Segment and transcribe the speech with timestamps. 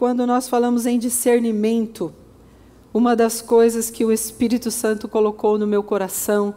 [0.00, 2.10] Quando nós falamos em discernimento,
[2.90, 6.54] uma das coisas que o Espírito Santo colocou no meu coração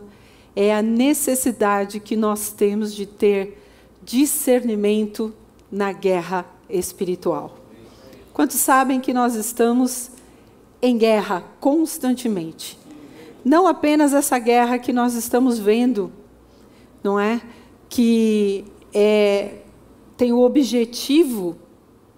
[0.55, 3.61] é a necessidade que nós temos de ter
[4.01, 5.33] discernimento
[5.69, 7.57] na guerra espiritual.
[8.31, 10.09] Quantos sabem que nós estamos
[10.81, 12.79] em guerra constantemente?
[13.43, 16.13] Não apenas essa guerra que nós estamos vendo,
[17.03, 17.41] não é?
[17.89, 18.63] Que
[18.93, 19.55] é,
[20.15, 21.57] tem o objetivo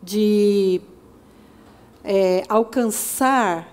[0.03, 0.79] de
[2.05, 3.67] é, alcançar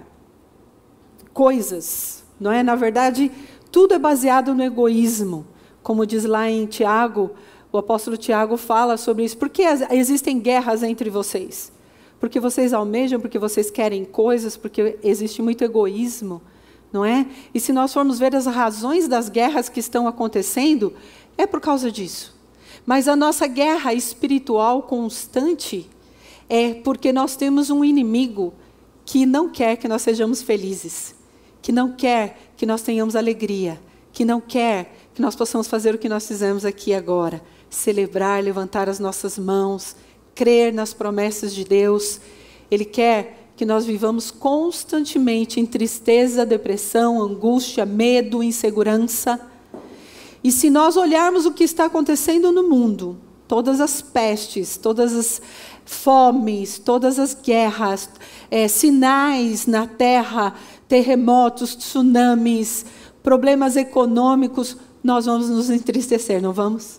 [1.32, 2.62] coisas, não é?
[2.62, 3.30] Na verdade,
[3.70, 5.46] tudo é baseado no egoísmo,
[5.82, 7.30] como diz lá em Tiago,
[7.70, 9.36] o apóstolo Tiago fala sobre isso.
[9.36, 11.72] Por que existem guerras entre vocês?
[12.20, 16.40] Porque vocês almejam, porque vocês querem coisas, porque existe muito egoísmo,
[16.92, 17.26] não é?
[17.54, 20.92] E se nós formos ver as razões das guerras que estão acontecendo,
[21.36, 22.38] é por causa disso.
[22.84, 25.88] Mas a nossa guerra espiritual constante
[26.54, 28.52] é porque nós temos um inimigo
[29.06, 31.14] que não quer que nós sejamos felizes,
[31.62, 33.80] que não quer que nós tenhamos alegria,
[34.12, 38.86] que não quer que nós possamos fazer o que nós fizemos aqui agora, celebrar, levantar
[38.86, 39.96] as nossas mãos,
[40.34, 42.20] crer nas promessas de Deus.
[42.70, 49.40] Ele quer que nós vivamos constantemente em tristeza, depressão, angústia, medo, insegurança.
[50.44, 53.18] E se nós olharmos o que está acontecendo no mundo,
[53.52, 55.42] todas as pestes, todas as
[55.84, 58.08] fomes, todas as guerras,
[58.50, 60.54] é, sinais na terra,
[60.88, 62.86] terremotos, tsunamis,
[63.22, 66.98] problemas econômicos, nós vamos nos entristecer, não vamos?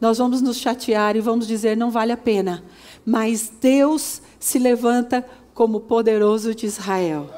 [0.00, 2.64] Nós vamos nos chatear e vamos dizer não vale a pena.
[3.06, 5.24] Mas Deus se levanta
[5.54, 7.30] como poderoso de Israel.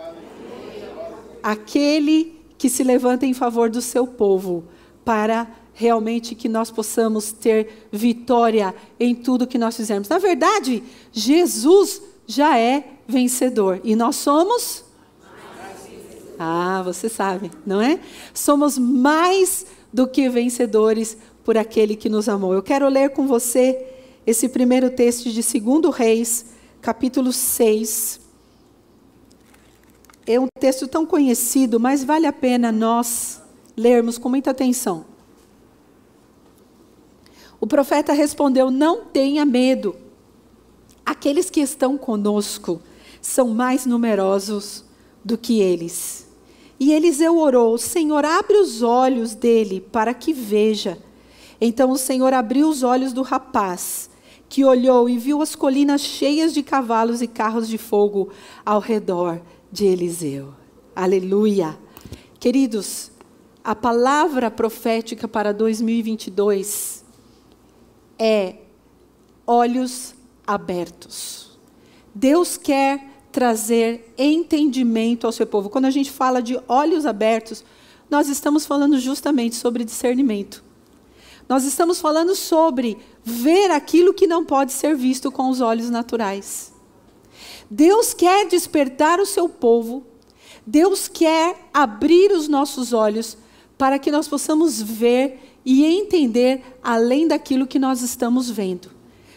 [1.42, 4.64] Aquele que se levanta em favor do seu povo
[5.04, 10.08] para realmente que nós possamos ter vitória em tudo que nós fizermos.
[10.08, 14.84] Na verdade, Jesus já é vencedor e nós somos.
[16.38, 18.00] Ah, você sabe, não é?
[18.32, 22.54] Somos mais do que vencedores por aquele que nos amou.
[22.54, 23.86] Eu quero ler com você
[24.26, 26.46] esse primeiro texto de 2 Reis,
[26.80, 28.20] capítulo 6.
[30.26, 33.42] É um texto tão conhecido, mas vale a pena nós
[33.76, 35.13] lermos com muita atenção.
[37.64, 39.96] O profeta respondeu: Não tenha medo.
[41.02, 42.78] Aqueles que estão conosco
[43.22, 44.84] são mais numerosos
[45.24, 46.28] do que eles.
[46.78, 50.98] E Eliseu orou: Senhor, abre os olhos dele para que veja.
[51.58, 54.10] Então o Senhor abriu os olhos do rapaz,
[54.46, 58.28] que olhou e viu as colinas cheias de cavalos e carros de fogo
[58.62, 59.40] ao redor
[59.72, 60.52] de Eliseu.
[60.94, 61.78] Aleluia.
[62.38, 63.10] Queridos,
[63.64, 67.03] a palavra profética para 2022
[68.18, 68.56] é
[69.46, 70.14] olhos
[70.46, 71.58] abertos.
[72.14, 75.68] Deus quer trazer entendimento ao seu povo.
[75.68, 77.64] Quando a gente fala de olhos abertos,
[78.08, 80.62] nós estamos falando justamente sobre discernimento.
[81.48, 86.72] Nós estamos falando sobre ver aquilo que não pode ser visto com os olhos naturais.
[87.70, 90.06] Deus quer despertar o seu povo,
[90.66, 93.36] Deus quer abrir os nossos olhos
[93.76, 98.94] para que nós possamos ver e entender além daquilo que nós estamos vendo.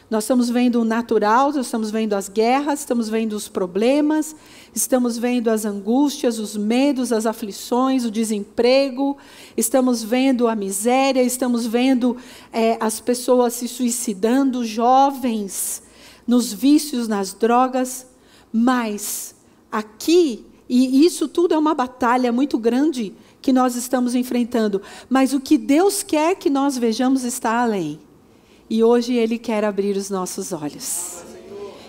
[0.10, 4.34] Nós estamos vendo o natural, nós estamos vendo as guerras, estamos vendo os problemas,
[4.74, 9.18] estamos vendo as angústias, os medos, as aflições, o desemprego,
[9.58, 12.16] estamos vendo a miséria, estamos vendo
[12.54, 15.84] é, as pessoas se suicidando, jovens,
[16.26, 18.08] nos vícios, nas drogas.
[18.52, 19.36] Mas
[19.70, 23.14] aqui, e isso tudo é uma batalha muito grande
[23.48, 27.98] que nós estamos enfrentando, mas o que Deus quer que nós vejamos está além.
[28.70, 31.24] E hoje Ele quer abrir os nossos olhos.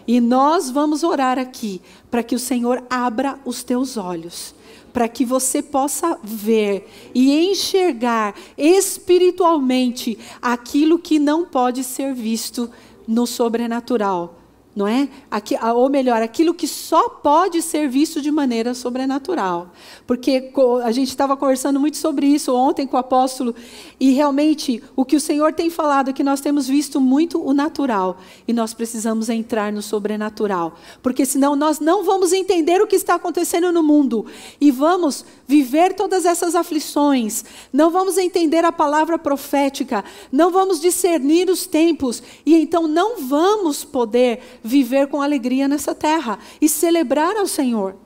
[0.07, 4.55] E nós vamos orar aqui para que o Senhor abra os teus olhos,
[4.93, 12.71] para que você possa ver e enxergar espiritualmente aquilo que não pode ser visto
[13.05, 14.38] no sobrenatural,
[14.79, 15.09] não é?
[15.29, 19.73] Aqui, ou melhor, aquilo que só pode ser visto de maneira sobrenatural.
[20.07, 20.53] Porque
[20.85, 23.57] a gente estava conversando muito sobre isso ontem com o apóstolo,
[23.99, 27.53] e realmente o que o Senhor tem falado é que nós temos visto muito o
[27.53, 32.95] natural, e nós precisamos entrar no sobrenatural, porque senão nós não vamos entender o que
[32.95, 34.27] está acontecendo no mundo,
[34.61, 41.51] e vamos viver todas essas aflições, não vamos entender a palavra profética, não vamos discernir
[41.51, 47.47] os tempos, e então não vamos poder viver com alegria nessa terra e celebrar ao
[47.47, 47.97] Senhor.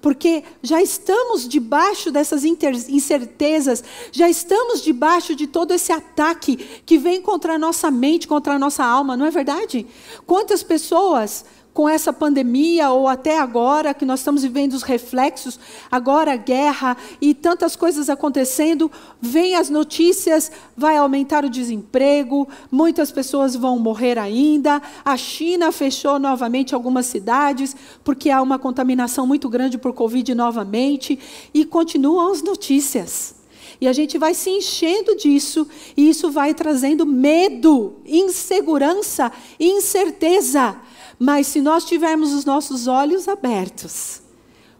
[0.00, 6.56] Porque já estamos debaixo dessas incertezas, já estamos debaixo de todo esse ataque
[6.86, 9.86] que vem contra a nossa mente, contra a nossa alma, não é verdade?
[10.26, 11.44] Quantas pessoas
[11.74, 15.58] com essa pandemia ou até agora que nós estamos vivendo os reflexos,
[15.90, 18.90] agora a guerra e tantas coisas acontecendo,
[19.20, 26.20] vem as notícias, vai aumentar o desemprego, muitas pessoas vão morrer ainda, a China fechou
[26.20, 27.74] novamente algumas cidades
[28.04, 31.18] porque há uma contaminação muito grande por Covid novamente
[31.52, 33.34] e continuam as notícias.
[33.80, 35.66] E a gente vai se enchendo disso,
[35.96, 40.76] e isso vai trazendo medo, insegurança, incerteza.
[41.18, 44.22] Mas se nós tivermos os nossos olhos abertos,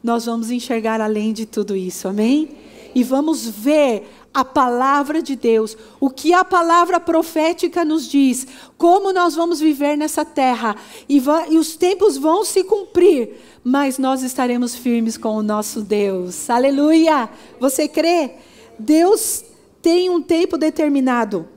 [0.03, 2.51] nós vamos enxergar além de tudo isso, amém?
[2.95, 8.47] E vamos ver a palavra de Deus, o que a palavra profética nos diz,
[8.77, 10.77] como nós vamos viver nessa terra,
[11.09, 13.31] e, e, os tempos vão se cumprir,
[13.63, 16.51] mas nós estaremos firmes com o nosso Deus.
[16.51, 17.31] Aleluia!
[17.61, 18.33] Você crê?
[18.77, 19.45] Deus
[19.81, 21.49] tem um tempo determinado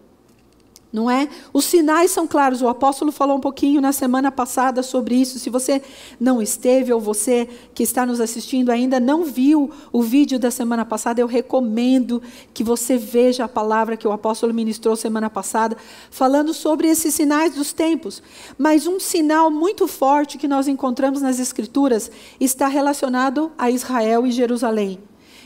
[0.91, 1.27] não é?
[1.51, 2.61] Os sinais são claros.
[2.61, 5.37] O apóstolo falou um pouquinho na semana passada sobre isso.
[5.37, 5.81] Se você
[6.19, 10.85] não esteve ou você que está nos assistindo ainda não viu o vídeo da semana
[10.85, 12.21] passada, eu recomendo
[12.53, 15.77] que você veja a palavra que o apóstolo ministrou semana passada,
[16.09, 18.23] falando sobre esses sinais dos tempos.
[18.57, 24.31] Mas um sinal muito forte que nós encontramos nas escrituras está relacionado a Israel e
[24.31, 24.99] Jerusalém.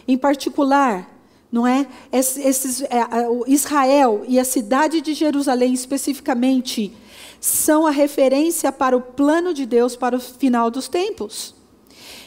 [0.08, 1.21] Em particular,
[1.52, 1.86] não é?
[2.12, 3.08] Esses, é,
[3.48, 6.94] Israel e a cidade de Jerusalém especificamente
[7.40, 11.54] são a referência para o plano de Deus para o final dos tempos.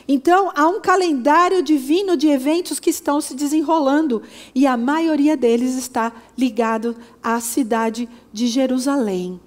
[0.07, 4.23] Então, há um calendário divino de eventos que estão se desenrolando
[4.55, 9.41] e a maioria deles está ligado à cidade de Jerusalém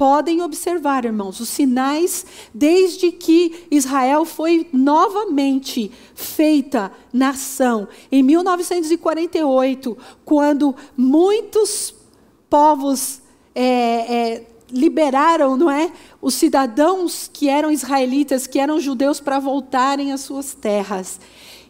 [0.00, 2.24] podem observar, irmãos, os sinais
[2.54, 7.86] desde que Israel foi novamente feita nação.
[8.10, 11.94] Em 1948, quando muitos
[12.48, 13.20] povos
[13.54, 15.92] é, é, liberaram, não é,
[16.22, 21.20] os cidadãos que eram israelitas, que eram judeus, para voltarem às suas terras.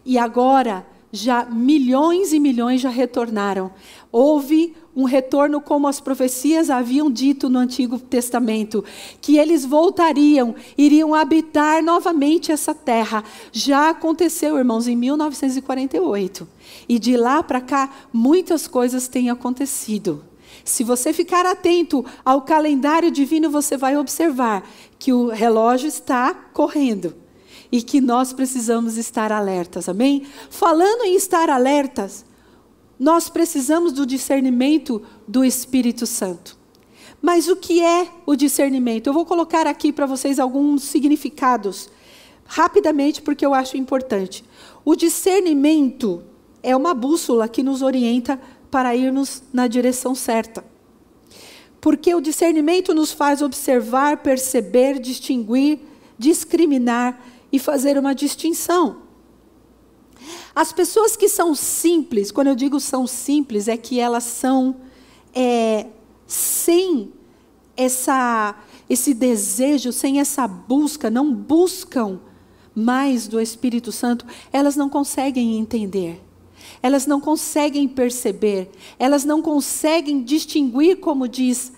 [0.06, 3.72] E agora já milhões e milhões já retornaram.
[4.12, 8.84] Houve um retorno como as profecias haviam dito no Antigo Testamento,
[9.20, 13.22] que eles voltariam, iriam habitar novamente essa terra.
[13.52, 16.48] Já aconteceu, irmãos, em 1948.
[16.88, 20.24] E de lá para cá, muitas coisas têm acontecido.
[20.64, 27.14] Se você ficar atento ao calendário divino, você vai observar que o relógio está correndo
[27.72, 30.26] e que nós precisamos estar alertas, amém?
[30.50, 32.24] Falando em estar alertas,
[33.00, 36.58] nós precisamos do discernimento do Espírito Santo.
[37.22, 39.06] Mas o que é o discernimento?
[39.06, 41.88] Eu vou colocar aqui para vocês alguns significados,
[42.44, 44.44] rapidamente, porque eu acho importante.
[44.84, 46.22] O discernimento
[46.62, 48.38] é uma bússola que nos orienta
[48.70, 50.62] para irmos na direção certa.
[51.80, 55.78] Porque o discernimento nos faz observar, perceber, distinguir,
[56.18, 57.18] discriminar
[57.50, 59.09] e fazer uma distinção.
[60.54, 64.76] As pessoas que são simples, quando eu digo são simples, é que elas são
[65.34, 65.86] é,
[66.26, 67.12] sem
[67.76, 68.54] essa,
[68.88, 72.20] esse desejo, sem essa busca, não buscam
[72.74, 76.20] mais do Espírito Santo, elas não conseguem entender.
[76.82, 81.72] Elas não conseguem perceber, elas não conseguem distinguir, como diz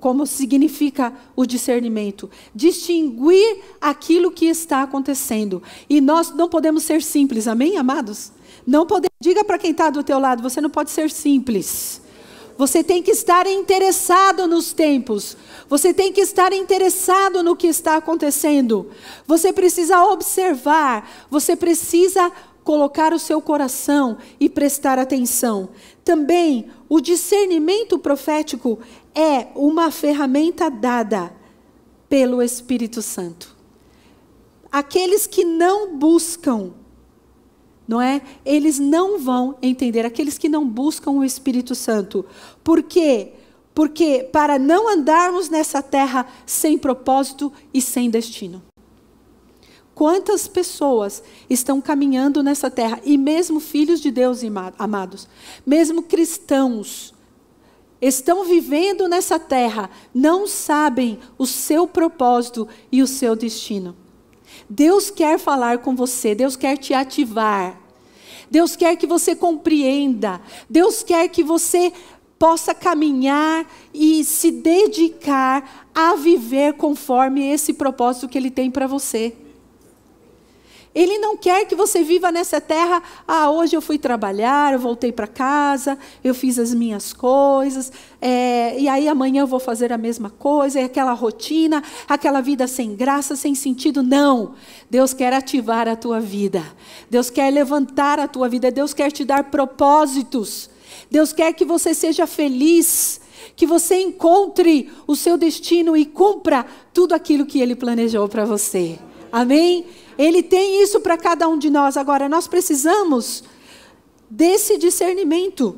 [0.00, 5.62] como significa o discernimento, distinguir aquilo que está acontecendo.
[5.88, 8.32] E nós não podemos ser simples, amém, amados?
[8.66, 9.14] Não podemos.
[9.20, 12.02] Diga para quem está do teu lado, você não pode ser simples.
[12.56, 15.36] Você tem que estar interessado nos tempos.
[15.68, 18.90] Você tem que estar interessado no que está acontecendo.
[19.26, 21.26] Você precisa observar.
[21.30, 22.30] Você precisa
[22.62, 25.68] colocar o seu coração e prestar atenção.
[26.04, 28.78] Também o discernimento profético
[29.14, 31.32] é uma ferramenta dada
[32.08, 33.54] pelo Espírito Santo.
[34.70, 36.72] Aqueles que não buscam,
[37.86, 38.22] não é?
[38.44, 42.24] Eles não vão entender aqueles que não buscam o Espírito Santo.
[42.62, 43.32] Por quê?
[43.72, 48.62] Porque para não andarmos nessa terra sem propósito e sem destino.
[49.94, 54.40] Quantas pessoas estão caminhando nessa terra, e mesmo filhos de Deus
[54.76, 55.28] amados,
[55.64, 57.13] mesmo cristãos,
[58.06, 63.96] estão vivendo nessa terra, não sabem o seu propósito e o seu destino.
[64.68, 67.80] Deus quer falar com você, Deus quer te ativar.
[68.50, 70.40] Deus quer que você compreenda.
[70.68, 71.92] Deus quer que você
[72.38, 79.34] possa caminhar e se dedicar a viver conforme esse propósito que Ele tem para você.
[80.94, 83.02] Ele não quer que você viva nessa terra.
[83.26, 88.78] Ah, hoje eu fui trabalhar, eu voltei para casa, eu fiz as minhas coisas, é,
[88.78, 92.94] e aí amanhã eu vou fazer a mesma coisa, é aquela rotina, aquela vida sem
[92.94, 94.02] graça, sem sentido.
[94.02, 94.54] Não.
[94.88, 96.62] Deus quer ativar a tua vida.
[97.10, 98.70] Deus quer levantar a tua vida.
[98.70, 100.70] Deus quer te dar propósitos.
[101.10, 103.20] Deus quer que você seja feliz
[103.56, 108.98] que você encontre o seu destino e cumpra tudo aquilo que Ele planejou para você.
[109.30, 109.84] Amém?
[110.18, 111.96] Ele tem isso para cada um de nós.
[111.96, 113.44] Agora, nós precisamos
[114.30, 115.76] desse discernimento.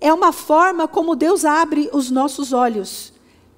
[0.00, 3.12] É uma forma como Deus abre os nossos olhos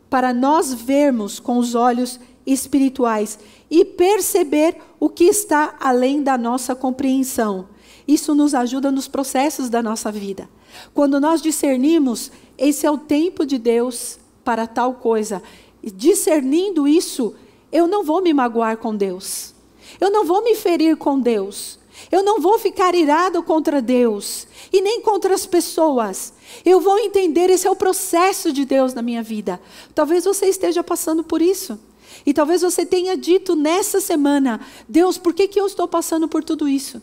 [0.09, 3.38] para nós vermos com os olhos espirituais
[3.71, 7.69] e perceber o que está além da nossa compreensão.
[8.09, 10.49] Isso nos ajuda nos processos da nossa vida.
[10.92, 15.42] Quando nós discernimos, esse é o tempo de Deus para tal coisa.
[15.83, 17.35] discernindo isso,
[17.73, 19.54] eu não vou me magoar com Deus.
[20.00, 21.78] Eu não vou me ferir com Deus.
[22.11, 26.33] Eu não vou ficar irado contra Deus e nem contra as pessoas.
[26.64, 29.61] Eu vou entender esse é o processo de Deus na minha vida.
[29.95, 31.78] Talvez você esteja passando por isso.
[32.25, 36.42] E talvez você tenha dito nessa semana: Deus, por que, que eu estou passando por
[36.42, 37.02] tudo isso?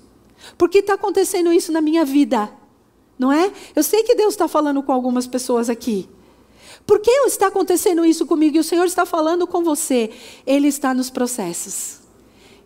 [0.57, 2.49] Por que está acontecendo isso na minha vida?
[3.17, 3.51] Não é?
[3.75, 6.07] Eu sei que Deus está falando com algumas pessoas aqui.
[6.85, 10.11] Por que está acontecendo isso comigo e o Senhor está falando com você?
[10.45, 12.06] Ele está nos processos.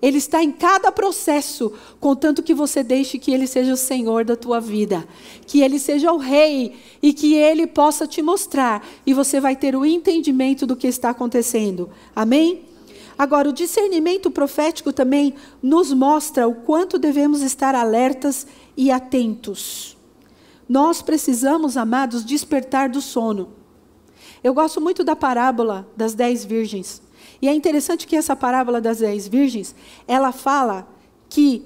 [0.01, 4.35] Ele está em cada processo, contanto que você deixe que Ele seja o Senhor da
[4.35, 5.07] tua vida,
[5.45, 9.75] que Ele seja o Rei e que Ele possa te mostrar, e você vai ter
[9.75, 11.89] o entendimento do que está acontecendo.
[12.15, 12.63] Amém?
[13.17, 19.95] Agora, o discernimento profético também nos mostra o quanto devemos estar alertas e atentos.
[20.67, 23.49] Nós precisamos, amados, despertar do sono.
[24.43, 27.01] Eu gosto muito da parábola das dez virgens.
[27.41, 29.75] E é interessante que essa parábola das dez virgens,
[30.07, 30.87] ela fala
[31.27, 31.65] que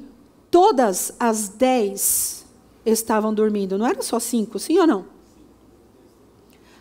[0.50, 2.46] todas as dez
[2.86, 3.78] estavam dormindo.
[3.78, 5.06] Não eram só cinco, sim ou não?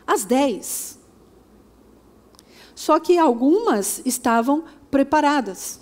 [0.07, 0.99] As dez.
[2.75, 5.81] Só que algumas estavam preparadas.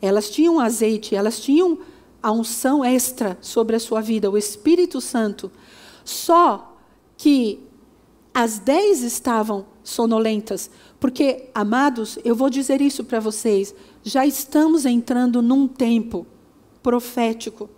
[0.00, 1.78] Elas tinham azeite, elas tinham
[2.22, 5.52] a unção extra sobre a sua vida, o Espírito Santo.
[6.04, 6.76] Só
[7.16, 7.60] que
[8.32, 10.70] as dez estavam sonolentas,
[11.04, 16.26] porque, amados, eu vou dizer isso para vocês, já estamos entrando num tempo
[16.82, 17.68] profético,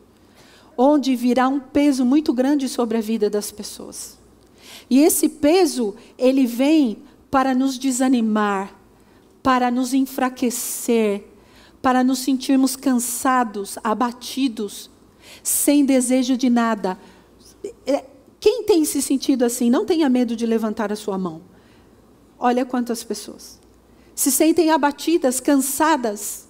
[0.78, 4.16] onde virá um peso muito grande sobre a vida das pessoas.
[4.88, 8.72] E esse peso, ele vem para nos desanimar,
[9.42, 11.24] para nos enfraquecer,
[11.82, 14.88] para nos sentirmos cansados, abatidos,
[15.42, 16.96] sem desejo de nada.
[17.84, 18.04] É,
[18.38, 21.55] quem tem se sentido assim, não tenha medo de levantar a sua mão.
[22.38, 23.58] Olha quantas pessoas
[24.16, 26.48] se sentem abatidas, cansadas,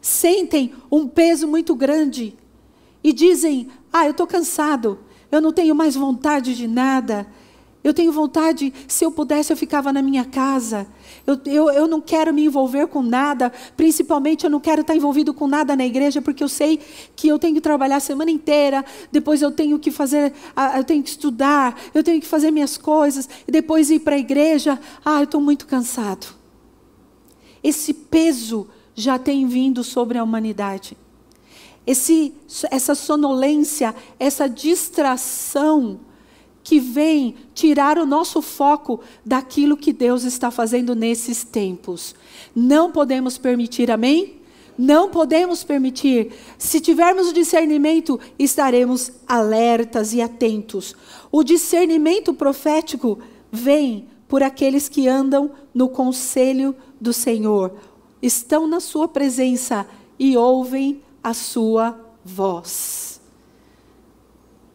[0.00, 2.36] sentem um peso muito grande
[3.04, 4.98] e dizem: Ah, eu estou cansado,
[5.30, 7.26] eu não tenho mais vontade de nada.
[7.84, 10.86] Eu tenho vontade, se eu pudesse, eu ficava na minha casa.
[11.26, 15.34] Eu, eu, eu não quero me envolver com nada, principalmente eu não quero estar envolvido
[15.34, 16.78] com nada na igreja, porque eu sei
[17.16, 20.32] que eu tenho que trabalhar a semana inteira, depois eu tenho que fazer,
[20.76, 24.18] eu tenho que estudar, eu tenho que fazer minhas coisas, e depois ir para a
[24.18, 24.78] igreja.
[25.04, 26.34] Ah, eu estou muito cansado.
[27.64, 30.96] Esse peso já tem vindo sobre a humanidade.
[31.84, 32.32] Esse,
[32.70, 35.98] essa sonolência, essa distração,
[36.62, 42.14] que vem tirar o nosso foco daquilo que Deus está fazendo nesses tempos.
[42.54, 44.40] Não podemos permitir, amém?
[44.78, 46.32] Não podemos permitir.
[46.56, 50.94] Se tivermos o discernimento, estaremos alertas e atentos.
[51.30, 53.18] O discernimento profético
[53.50, 57.74] vem por aqueles que andam no conselho do Senhor,
[58.22, 59.86] estão na Sua presença
[60.18, 63.20] e ouvem a Sua voz.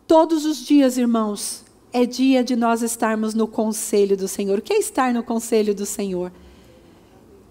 [0.05, 1.65] Todos os dias, irmãos,
[1.97, 4.59] é dia de nós estarmos no conselho do Senhor.
[4.59, 6.31] O que é estar no conselho do Senhor?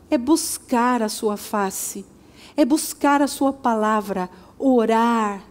[0.08, 2.06] É buscar a sua face,
[2.56, 5.42] é buscar a sua palavra, orar,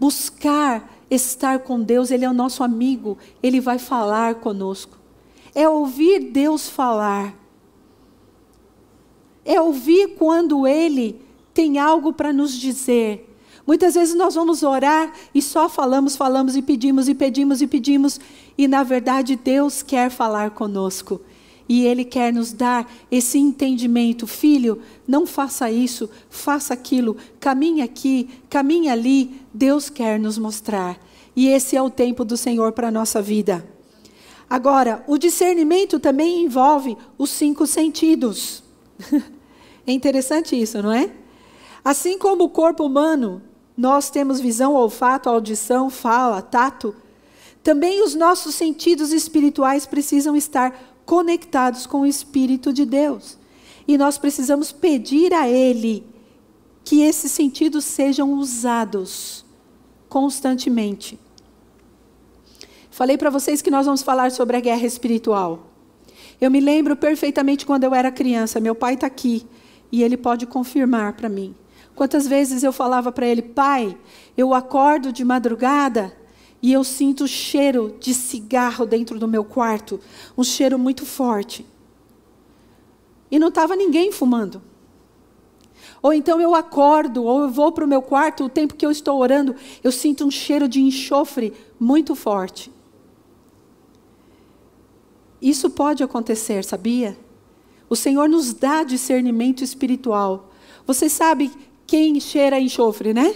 [0.00, 4.96] buscar estar com Deus, Ele é o nosso amigo, Ele vai falar conosco.
[5.54, 7.34] É ouvir Deus falar.
[9.44, 11.20] É ouvir quando Ele
[11.52, 13.27] tem algo para nos dizer.
[13.68, 18.18] Muitas vezes nós vamos orar e só falamos, falamos e pedimos e pedimos e pedimos,
[18.56, 21.20] e na verdade Deus quer falar conosco.
[21.68, 24.26] E Ele quer nos dar esse entendimento.
[24.26, 29.38] Filho, não faça isso, faça aquilo, caminhe aqui, caminhe ali.
[29.52, 30.98] Deus quer nos mostrar.
[31.36, 33.68] E esse é o tempo do Senhor para a nossa vida.
[34.48, 38.62] Agora, o discernimento também envolve os cinco sentidos.
[39.86, 41.10] é interessante isso, não é?
[41.84, 43.42] Assim como o corpo humano,
[43.78, 46.96] nós temos visão, olfato, audição, fala, tato.
[47.62, 53.38] Também os nossos sentidos espirituais precisam estar conectados com o Espírito de Deus.
[53.86, 56.04] E nós precisamos pedir a Ele
[56.84, 59.44] que esses sentidos sejam usados
[60.08, 61.16] constantemente.
[62.90, 65.70] Falei para vocês que nós vamos falar sobre a guerra espiritual.
[66.40, 69.46] Eu me lembro perfeitamente quando eu era criança, meu pai está aqui
[69.92, 71.54] e ele pode confirmar para mim.
[71.98, 73.98] Quantas vezes eu falava para ele, pai,
[74.36, 76.16] eu acordo de madrugada
[76.62, 79.98] e eu sinto o cheiro de cigarro dentro do meu quarto,
[80.36, 81.66] um cheiro muito forte.
[83.28, 84.62] E não estava ninguém fumando.
[86.00, 88.92] Ou então eu acordo, ou eu vou para o meu quarto, o tempo que eu
[88.92, 92.70] estou orando, eu sinto um cheiro de enxofre muito forte.
[95.42, 97.18] Isso pode acontecer, sabia?
[97.90, 100.52] O Senhor nos dá discernimento espiritual.
[100.86, 101.50] Você sabe
[101.88, 103.34] quem cheira enxofre, né?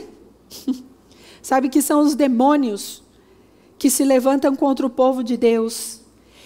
[1.40, 3.02] sabe que são os demônios
[3.78, 6.02] que se levantam contra o povo de Deus.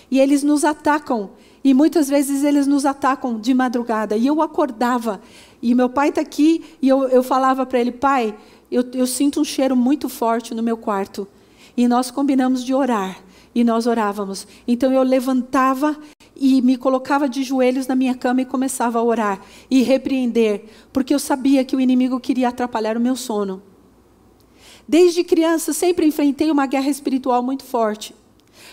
[0.09, 1.31] E eles nos atacam.
[1.65, 4.17] E muitas vezes eles nos atacam de madrugada.
[4.17, 5.21] E eu acordava.
[5.61, 6.65] E meu pai está aqui.
[6.81, 8.39] E eu, eu falava para ele: Pai,
[8.71, 11.27] eu, eu sinto um cheiro muito forte no meu quarto.
[11.77, 13.19] E nós combinamos de orar.
[13.57, 14.47] E nós orávamos.
[14.69, 15.97] Então eu levantava
[16.37, 21.15] e me colocava de joelhos na minha cama e começava a orar e repreender, porque
[21.15, 23.63] eu sabia que o inimigo queria atrapalhar o meu sono.
[24.87, 28.15] Desde criança sempre enfrentei uma guerra espiritual muito forte.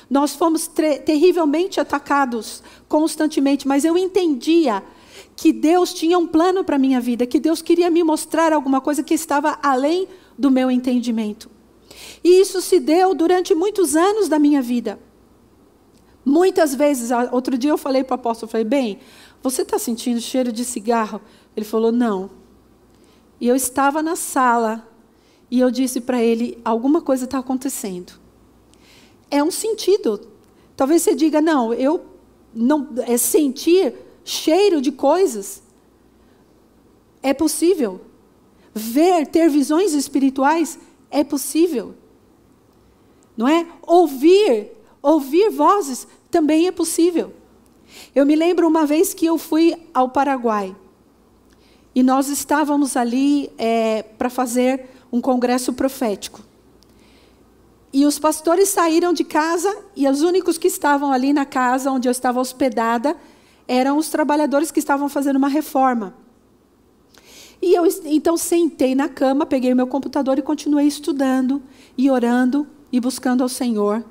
[0.10, 0.70] Nós fomos
[1.06, 4.84] terrivelmente atacados constantemente, mas eu entendia
[5.34, 8.82] que Deus tinha um plano para a minha vida, que Deus queria me mostrar alguma
[8.82, 11.53] coisa que estava além do meu entendimento.
[12.24, 15.00] E isso se deu durante muitos anos da minha vida.
[16.26, 19.00] Muitas vezes, outro dia eu falei para o apóstolo, falei, bem,
[19.42, 21.20] você está sentindo cheiro de cigarro?
[21.56, 22.30] Ele falou, não.
[23.42, 24.88] E eu estava na sala,
[25.54, 28.14] e eu disse para ele: alguma coisa está acontecendo.
[29.30, 30.20] É um sentido.
[30.76, 32.04] Talvez você diga: não, eu
[32.52, 33.94] não é sentir
[34.26, 35.62] cheiro de coisas.
[37.22, 38.02] É possível.
[38.74, 40.80] Ver, ter visões espirituais
[41.12, 41.94] é possível.
[43.36, 43.66] Não é?
[43.82, 47.34] Ouvir, ouvir vozes também é possível.
[48.14, 50.76] Eu me lembro uma vez que eu fui ao Paraguai
[51.96, 56.42] e nós estávamos ali é, para fazer um congresso profético.
[57.92, 62.08] E os pastores saíram de casa e os únicos que estavam ali na casa onde
[62.08, 63.16] eu estava hospedada
[63.68, 66.16] eram os trabalhadores que estavam fazendo uma reforma.
[67.62, 71.62] E eu então sentei na cama, peguei o meu computador e continuei estudando
[71.96, 74.06] e orando e buscando ao Senhor.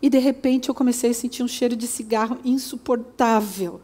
[0.00, 3.82] E de repente eu comecei a sentir um cheiro de cigarro insuportável.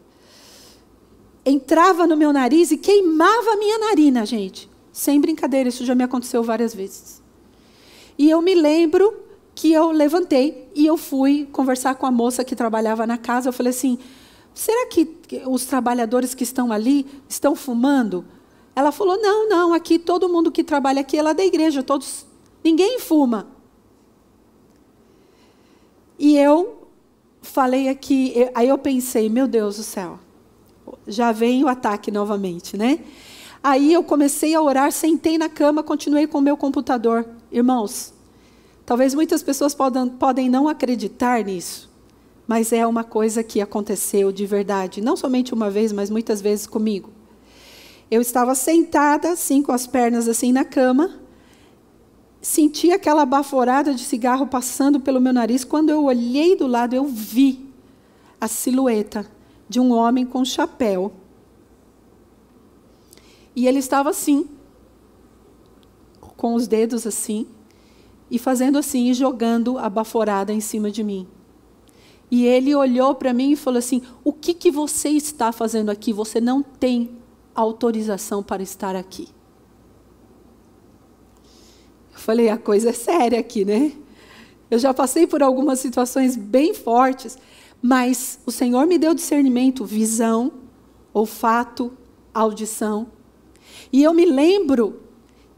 [1.45, 4.67] Entrava no meu nariz e queimava a minha narina, gente.
[4.91, 7.21] Sem brincadeira, isso já me aconteceu várias vezes.
[8.17, 9.13] E eu me lembro
[9.53, 13.49] que eu levantei e eu fui conversar com a moça que trabalhava na casa.
[13.49, 13.99] Eu falei assim:
[14.51, 15.07] será que
[15.45, 18.25] os trabalhadores que estão ali estão fumando?
[18.75, 22.25] Ela falou: não, não, aqui todo mundo que trabalha aqui é lá da igreja, todos,
[22.63, 23.56] ninguém fuma.
[26.17, 26.87] E eu
[27.41, 30.19] falei aqui, aí eu pensei, meu Deus do céu,
[31.07, 32.99] já vem o ataque novamente, né?
[33.63, 37.27] Aí eu comecei a orar, sentei na cama, continuei com o meu computador.
[37.51, 38.13] Irmãos,
[38.85, 41.89] talvez muitas pessoas podem, podem não acreditar nisso,
[42.47, 46.65] mas é uma coisa que aconteceu de verdade, não somente uma vez, mas muitas vezes
[46.65, 47.09] comigo.
[48.09, 51.19] Eu estava sentada, assim, com as pernas assim na cama,
[52.47, 55.65] senti aquela baforada de cigarro passando pelo meu nariz.
[55.65, 57.69] Quando eu olhei do lado, eu vi
[58.39, 59.29] a silhueta
[59.67, 61.11] de um homem com chapéu
[63.53, 64.47] e ele estava assim,
[66.21, 67.45] com os dedos assim,
[68.31, 71.27] e fazendo assim, e jogando a baforada em cima de mim.
[72.31, 76.13] E ele olhou para mim e falou assim: O que, que você está fazendo aqui?
[76.13, 77.09] Você não tem
[77.53, 79.27] autorização para estar aqui.
[82.27, 83.93] Falei, a coisa é séria aqui, né?
[84.69, 87.37] Eu já passei por algumas situações bem fortes,
[87.81, 90.51] mas o Senhor me deu discernimento, visão,
[91.13, 91.89] olfato,
[92.33, 93.07] audição.
[93.93, 94.99] E eu me lembro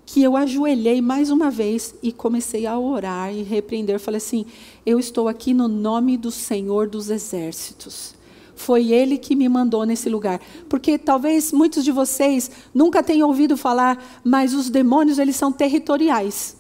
[0.05, 3.99] que eu ajoelhei mais uma vez e comecei a orar e repreender.
[3.99, 4.45] Falei assim:
[4.85, 8.13] eu estou aqui no nome do Senhor dos Exércitos.
[8.55, 10.39] Foi Ele que me mandou nesse lugar.
[10.69, 16.58] Porque talvez muitos de vocês nunca tenham ouvido falar, mas os demônios, eles são territoriais.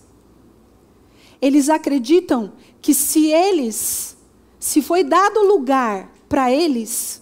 [1.41, 4.17] Eles acreditam que se eles,
[4.59, 7.21] se foi dado lugar para eles,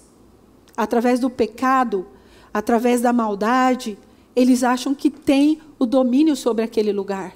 [0.75, 2.08] através do pecado,
[2.53, 3.97] através da maldade,
[4.36, 7.36] eles acham que tem o domínio sobre aquele lugar,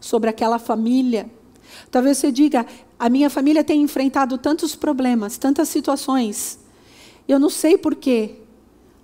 [0.00, 1.30] sobre aquela família.
[1.90, 2.66] Talvez você diga:
[2.98, 6.58] a minha família tem enfrentado tantos problemas, tantas situações,
[7.28, 8.36] eu não sei porquê.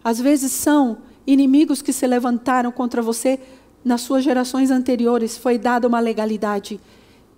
[0.03, 3.39] Às vezes são inimigos que se levantaram contra você
[3.85, 6.81] nas suas gerações anteriores, foi dada uma legalidade.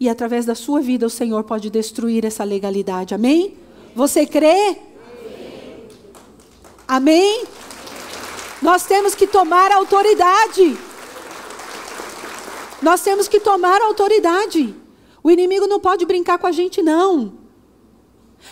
[0.01, 3.15] E através da sua vida o Senhor pode destruir essa legalidade.
[3.15, 3.55] Amém?
[3.95, 4.79] Você crê?
[6.89, 7.45] Amém?
[8.63, 10.77] Nós temos que tomar autoridade.
[12.81, 14.75] Nós temos que tomar autoridade.
[15.23, 17.35] O inimigo não pode brincar com a gente, não.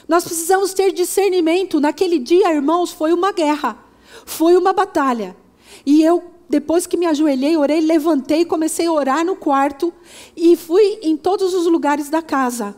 [0.06, 1.80] Nós precisamos ter discernimento.
[1.80, 3.78] Naquele dia, irmãos, foi uma guerra,
[4.26, 5.34] foi uma batalha.
[5.86, 9.92] E eu, depois que me ajoelhei, orei, levantei, comecei a orar no quarto
[10.34, 12.74] e fui em todos os lugares da casa.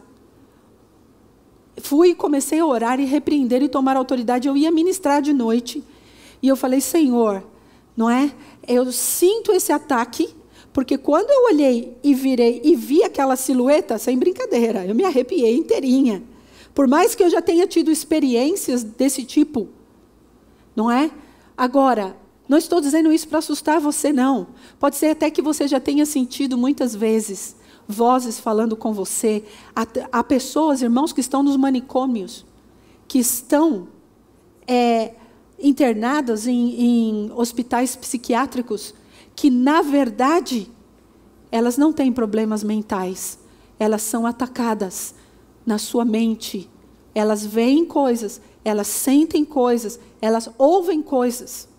[1.77, 4.49] Fui, comecei a orar e repreender e tomar autoridade.
[4.49, 5.85] Eu ia ministrar de noite
[6.43, 7.45] e eu falei, Senhor,
[7.97, 8.35] não é?
[8.67, 10.35] Eu sinto esse ataque,
[10.73, 15.57] porque quando eu olhei e virei e vi aquela silhueta, sem brincadeira, eu me arrepiei
[15.57, 16.25] inteirinha.
[16.75, 19.69] Por mais que eu já tenha tido experiências desse tipo,
[20.75, 21.11] não é?
[21.57, 22.17] Agora,
[22.51, 24.49] não estou dizendo isso para assustar você, não.
[24.81, 27.55] Pode ser até que você já tenha sentido muitas vezes
[27.87, 29.45] vozes falando com você.
[30.11, 32.45] Há, pessoas, irmãos, que estão nos manicômios,
[33.07, 33.87] que estão
[34.67, 35.15] é,
[35.61, 38.95] internadas em, em hospitais psiquiátricos,
[39.37, 40.69] que, na verdade,
[41.53, 43.39] elas não têm problemas mentais,
[43.79, 45.15] elas são atacadas
[45.65, 46.69] na sua mente.
[47.15, 51.70] Elas veem coisas, elas sentem coisas, elas ouvem coisas.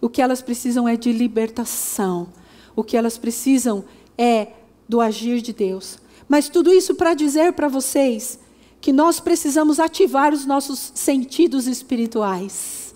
[0.00, 2.28] O que elas precisam é de libertação.
[2.74, 3.84] O que elas precisam
[4.16, 4.48] é
[4.88, 5.98] do agir de Deus.
[6.28, 8.38] Mas tudo isso para dizer para vocês
[8.80, 12.94] que nós precisamos ativar os nossos sentidos espirituais.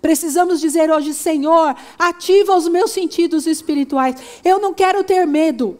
[0.00, 4.16] Precisamos dizer hoje, Senhor, ativa os meus sentidos espirituais.
[4.44, 5.78] Eu não quero ter medo.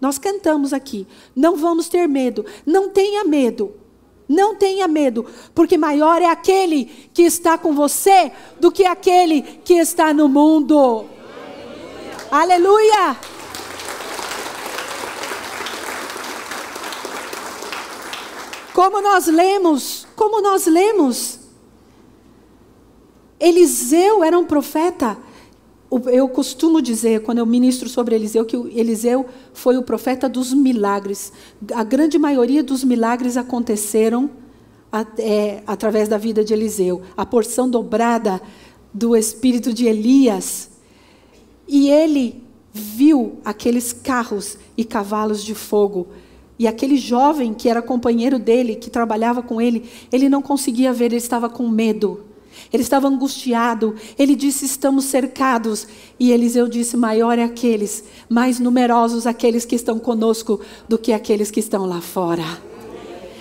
[0.00, 1.06] Nós cantamos aqui.
[1.34, 2.46] Não vamos ter medo.
[2.64, 3.74] Não tenha medo.
[4.28, 9.74] Não tenha medo, porque maior é aquele que está com você do que aquele que
[9.74, 11.06] está no mundo.
[12.30, 12.88] Aleluia!
[12.96, 13.38] Aleluia.
[18.78, 21.40] Como nós lemos, como nós lemos,
[23.40, 25.18] Eliseu era um profeta
[25.90, 31.32] eu costumo dizer, quando eu ministro sobre Eliseu, que Eliseu foi o profeta dos milagres.
[31.72, 34.30] A grande maioria dos milagres aconteceram
[35.18, 37.02] é, através da vida de Eliseu.
[37.16, 38.40] A porção dobrada
[38.92, 40.70] do espírito de Elias.
[41.66, 46.08] E ele viu aqueles carros e cavalos de fogo.
[46.58, 51.06] E aquele jovem que era companheiro dele, que trabalhava com ele, ele não conseguia ver,
[51.06, 52.27] ele estava com medo.
[52.72, 53.94] Ele estava angustiado.
[54.18, 55.86] Ele disse: Estamos cercados.
[56.18, 61.50] E Eliseu disse: Maior é aqueles, mais numerosos aqueles que estão conosco do que aqueles
[61.50, 62.44] que estão lá fora.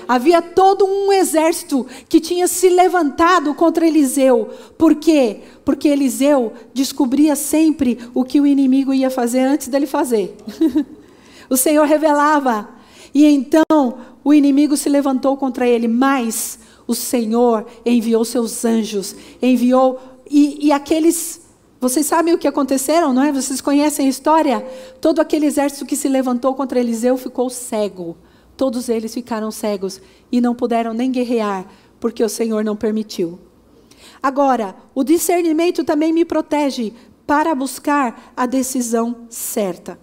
[0.08, 4.50] Havia todo um exército que tinha se levantado contra Eliseu.
[4.78, 5.42] Por quê?
[5.66, 10.34] Porque Eliseu descobria sempre o que o inimigo ia fazer antes dele fazer.
[11.50, 12.70] o Senhor revelava.
[13.14, 20.00] E então o inimigo se levantou contra ele, mas o Senhor enviou seus anjos, enviou.
[20.30, 21.42] E, e aqueles.
[21.80, 23.32] Vocês sabem o que aconteceram, não é?
[23.32, 24.66] Vocês conhecem a história?
[25.00, 28.18] Todo aquele exército que se levantou contra Eliseu ficou cego.
[28.56, 31.68] Todos eles ficaram cegos e não puderam nem guerrear,
[32.00, 33.38] porque o Senhor não permitiu.
[34.24, 36.94] Agora, o discernimento também me protege
[37.28, 40.00] para buscar a decisão certa.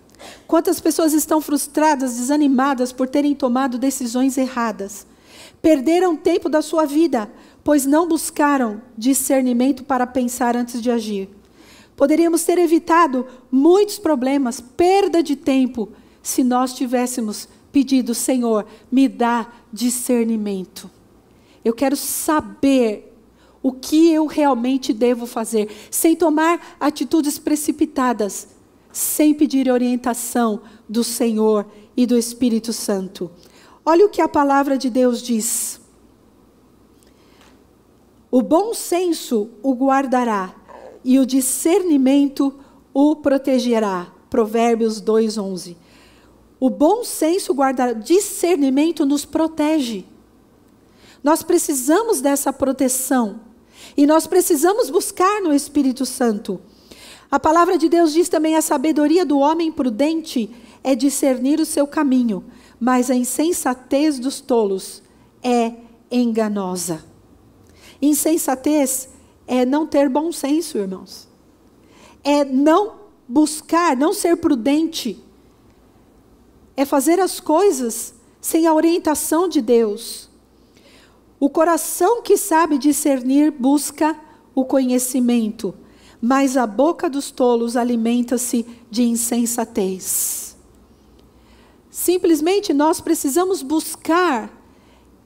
[0.47, 5.07] Quantas pessoas estão frustradas, desanimadas por terem tomado decisões erradas?
[5.65, 7.33] Perderam tempo da sua vida,
[7.65, 11.27] pois não buscaram discernimento para pensar antes de agir.
[11.97, 15.89] Poderíamos ter evitado muitos problemas, perda de tempo,
[16.23, 20.91] se nós tivéssemos pedido, Senhor, me dá discernimento.
[21.65, 23.17] Eu quero saber
[23.63, 28.49] o que eu realmente devo fazer, sem tomar atitudes precipitadas,
[28.93, 31.65] sem pedir orientação do Senhor
[31.97, 33.31] e do Espírito Santo.
[33.87, 35.81] Olha o que a palavra de Deus diz.
[38.31, 40.55] O bom senso o guardará
[41.05, 42.55] e o discernimento
[42.93, 44.09] o protegerá.
[44.31, 45.77] Provérbios 2:11.
[46.59, 50.07] O bom senso guardará, discernimento nos protege.
[51.23, 53.41] Nós precisamos dessa proteção
[53.97, 56.61] e nós precisamos buscar no Espírito Santo.
[57.31, 60.51] A palavra de Deus diz também: a sabedoria do homem prudente
[60.83, 62.45] é discernir o seu caminho,
[62.81, 65.03] mas a insensatez dos tolos
[65.43, 65.75] é
[66.11, 67.05] enganosa.
[68.01, 69.09] Insensatez
[69.47, 71.29] é não ter bom senso, irmãos.
[72.23, 72.95] É não
[73.29, 75.23] buscar, não ser prudente.
[76.77, 80.29] É fazer as coisas sem a orientação de Deus.
[81.39, 84.19] O coração que sabe discernir busca
[84.55, 85.75] o conhecimento
[86.27, 90.54] mas a boca dos tolos alimenta-se de insensatez.
[91.95, 94.51] Simplesmente nós precisamos buscar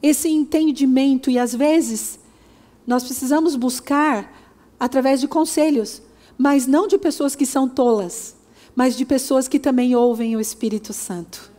[0.03, 2.19] esse entendimento e às vezes
[2.87, 4.31] nós precisamos buscar
[4.79, 6.03] através de conselhos,
[6.37, 8.37] mas não de pessoas que são tolas,
[8.77, 11.51] mas de pessoas que também ouvem o Espírito Santo.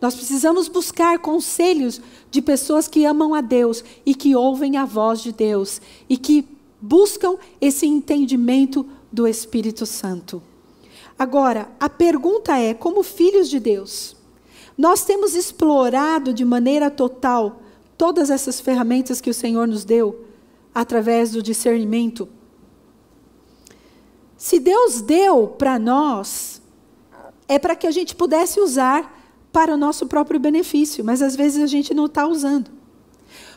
[0.00, 5.20] Nós precisamos buscar conselhos de pessoas que amam a Deus e que ouvem a voz
[5.20, 6.46] de Deus e que
[6.80, 10.40] buscam esse entendimento do Espírito Santo.
[11.18, 14.16] Agora, a pergunta é: como filhos de Deus,
[14.78, 17.60] nós temos explorado de maneira total
[17.96, 20.24] todas essas ferramentas que o Senhor nos deu
[20.72, 22.28] através do discernimento?
[24.36, 26.62] Se Deus deu para nós,
[27.48, 29.20] é para que a gente pudesse usar
[29.52, 32.70] para o nosso próprio benefício, mas às vezes a gente não está usando.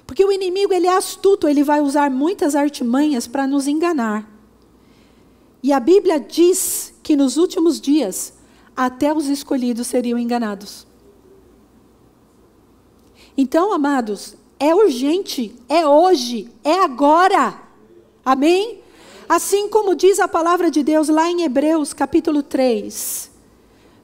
[0.08, 4.28] Porque o inimigo ele é astuto, ele vai usar muitas artimanhas para nos enganar.
[5.62, 8.34] E a Bíblia diz que nos últimos dias
[8.76, 10.90] até os escolhidos seriam enganados.
[13.38, 17.60] Então, amados, é urgente, é hoje, é agora.
[18.24, 18.80] Amém?
[19.28, 23.32] Assim como diz a palavra de Deus lá em Hebreus, capítulo 3,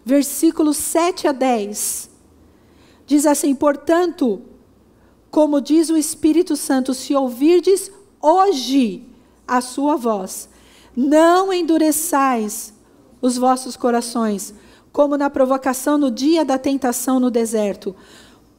[0.06, 2.10] versículos 7 a 10.
[3.06, 4.42] Diz assim: Portanto,
[5.30, 9.04] como diz o Espírito Santo, se ouvirdes hoje
[9.48, 10.50] a sua voz,
[10.96, 12.74] não endureçais
[13.22, 14.54] os vossos corações,
[14.92, 17.96] como na provocação no dia da tentação no deserto,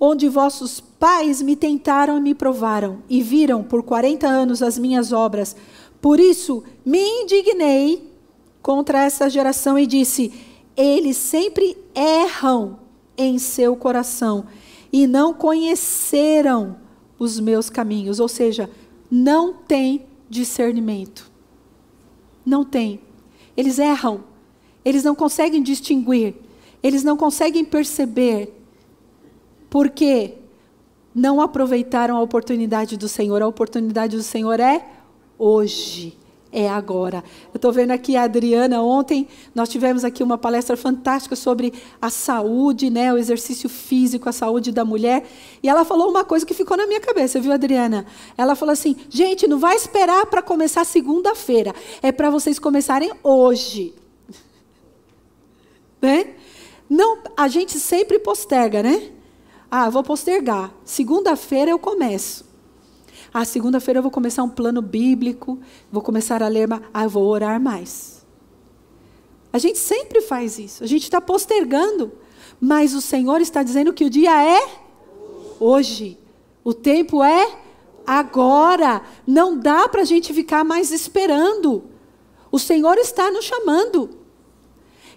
[0.01, 5.13] onde vossos pais me tentaram e me provaram, e viram por quarenta anos as minhas
[5.13, 5.57] obras.
[6.01, 8.09] Por isso me indignei
[8.63, 10.33] contra essa geração e disse:
[10.79, 12.79] eles sempre erram
[13.17, 14.47] em seu coração
[14.93, 16.77] e não conheceram
[17.19, 18.71] os meus caminhos, ou seja,
[19.11, 21.29] não tem discernimento.
[22.47, 23.01] Não tem.
[23.57, 24.23] Eles erram.
[24.85, 26.37] Eles não conseguem distinguir.
[26.81, 28.58] Eles não conseguem perceber.
[29.69, 30.35] Porque
[31.15, 33.43] não aproveitaram a oportunidade do Senhor.
[33.43, 34.87] A oportunidade do Senhor é
[35.39, 36.17] hoje
[36.53, 37.23] é agora.
[37.53, 42.11] Eu estou vendo aqui a Adriana, ontem nós tivemos aqui uma palestra fantástica sobre a
[42.11, 45.27] saúde, né, o exercício físico, a saúde da mulher,
[45.63, 48.07] e ela falou uma coisa que ficou na minha cabeça, viu, Adriana?
[48.37, 53.95] Ela falou assim: gente, não vai esperar para começar segunda-feira, é para vocês começarem hoje.
[56.01, 56.35] né?
[56.89, 59.13] Não, a gente sempre posterga, né?
[59.71, 60.73] Ah, vou postergar.
[60.85, 62.49] Segunda-feira eu começo.
[63.33, 65.59] Ah, segunda-feira eu vou começar um plano bíblico,
[65.93, 68.27] vou começar a ler, ah, eu vou orar mais.
[69.53, 72.13] A gente sempre faz isso, a gente está postergando,
[72.61, 74.67] mas o Senhor está dizendo que o dia é
[75.61, 76.19] hoje,
[76.65, 77.59] o tempo é
[78.07, 81.85] agora, não dá para a gente ficar mais esperando.
[82.51, 84.11] O Senhor está nos chamando.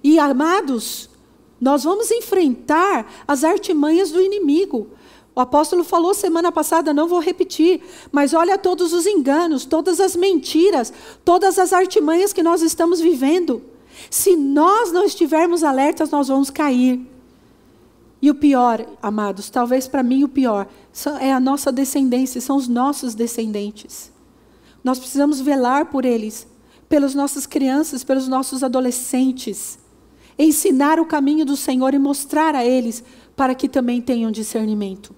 [0.04, 1.10] E amados,
[1.62, 4.88] nós vamos enfrentar as artimanhas do inimigo.
[5.36, 10.16] O apóstolo falou semana passada, não vou repetir, mas olha todos os enganos, todas as
[10.16, 10.92] mentiras,
[11.24, 13.62] todas as artimanhas que nós estamos vivendo.
[14.10, 17.00] Se nós não estivermos alertas, nós vamos cair.
[18.22, 20.68] E o pior, amados, talvez para mim o pior,
[21.20, 24.12] é a nossa descendência, são os nossos descendentes.
[24.84, 26.48] Nós precisamos velar por eles,
[26.90, 29.80] pelas nossas crianças, pelos nossos adolescentes.
[30.44, 33.04] Ensinar o caminho do Senhor e mostrar a eles
[33.36, 35.14] para que também tenham discernimento.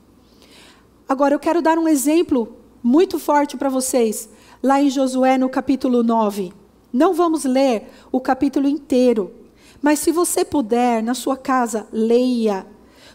[1.08, 4.28] Agora, eu quero dar um exemplo muito forte para vocês,
[4.62, 6.52] lá em Josué, no capítulo 9.
[6.92, 9.32] Não vamos ler o capítulo inteiro,
[9.82, 12.68] mas se você puder, na sua casa, leia,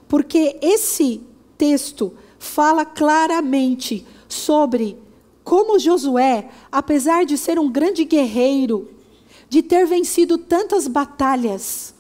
[0.09, 1.21] porque esse
[1.59, 4.97] texto fala claramente sobre
[5.45, 8.89] como Josué, apesar de ser um grande guerreiro,
[9.47, 11.95] de ter vencido tantas batalhas,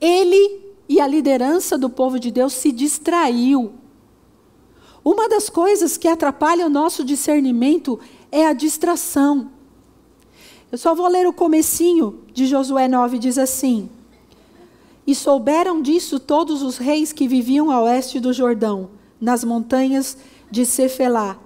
[0.00, 3.72] ele e a liderança do povo de Deus se distraiu.
[5.04, 7.98] Uma das coisas que atrapalha o nosso discernimento
[8.30, 9.50] é a distração.
[10.70, 13.88] Eu só vou ler o comecinho de Josué 9, diz assim:
[15.06, 20.16] E souberam disso todos os reis que viviam a oeste do Jordão, nas montanhas
[20.50, 21.38] de Cefelá,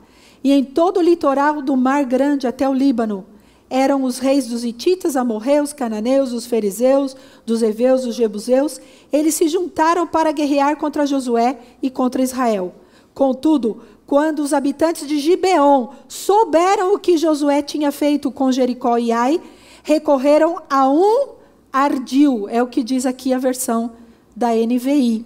[0.42, 3.26] e em todo o litoral do Mar Grande até o Líbano.
[3.70, 8.80] Eram os reis dos Hititas, amorreus, cananeus, os fariseus, dos heveus, dos jebuseus.
[9.12, 12.74] Eles se juntaram para guerrear contra Josué e contra Israel.
[13.14, 19.12] Contudo, quando os habitantes de Gibeon souberam o que Josué tinha feito com Jericó e
[19.12, 19.40] Ai,
[19.84, 21.28] recorreram a um
[21.72, 23.92] ardil, é o que diz aqui a versão
[24.34, 25.24] da NVI.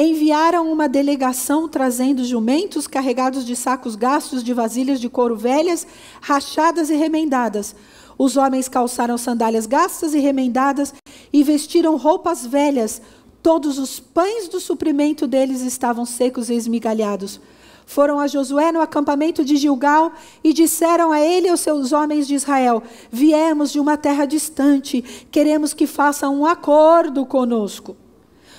[0.00, 5.84] Enviaram uma delegação trazendo jumentos carregados de sacos gastos de vasilhas de couro velhas,
[6.20, 7.74] rachadas e remendadas.
[8.16, 10.94] Os homens calçaram sandálias gastas e remendadas
[11.32, 13.02] e vestiram roupas velhas.
[13.42, 17.40] Todos os pães do suprimento deles estavam secos e esmigalhados
[17.84, 20.12] foram a Josué no acampamento de Gilgal
[20.44, 25.02] e disseram a ele e aos seus homens de Israel: Viemos de uma terra distante,
[25.28, 27.96] queremos que façam um acordo conosco.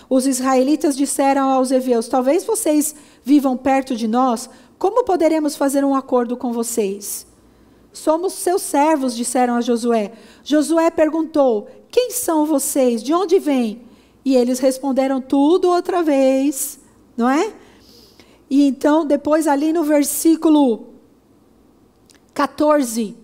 [0.09, 5.93] Os israelitas disseram aos heveus: Talvez vocês vivam perto de nós, como poderemos fazer um
[5.93, 7.27] acordo com vocês?
[7.93, 10.13] Somos seus servos, disseram a Josué.
[10.43, 13.03] Josué perguntou: Quem são vocês?
[13.03, 13.83] De onde vêm?
[14.25, 16.79] E eles responderam tudo outra vez,
[17.15, 17.53] não é?
[18.49, 20.87] E então, depois, ali no versículo
[22.33, 23.15] 14,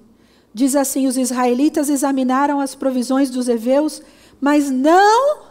[0.53, 4.01] diz assim: Os israelitas examinaram as provisões dos heveus,
[4.39, 5.44] mas não.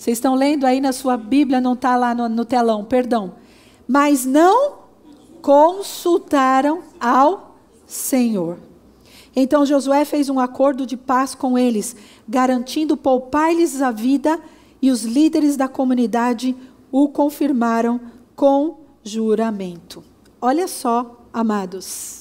[0.00, 3.34] Vocês estão lendo aí na sua Bíblia, não está lá no, no telão, perdão.
[3.86, 4.78] Mas não
[5.42, 7.54] consultaram ao
[7.86, 8.56] Senhor.
[9.36, 11.94] Então Josué fez um acordo de paz com eles,
[12.26, 14.40] garantindo poupar-lhes a vida,
[14.80, 16.56] e os líderes da comunidade
[16.90, 18.00] o confirmaram
[18.34, 20.02] com juramento.
[20.40, 22.19] Olha só, amados.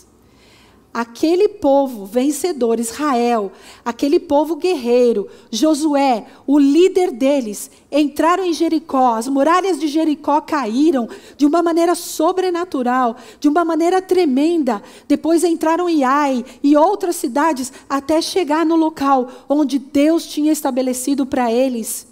[0.92, 3.52] Aquele povo vencedor, Israel,
[3.86, 11.08] aquele povo guerreiro, Josué, o líder deles, entraram em Jericó, as muralhas de Jericó caíram
[11.38, 14.82] de uma maneira sobrenatural, de uma maneira tremenda.
[15.08, 21.24] Depois entraram em Ai e outras cidades, até chegar no local onde Deus tinha estabelecido
[21.24, 22.08] para eles.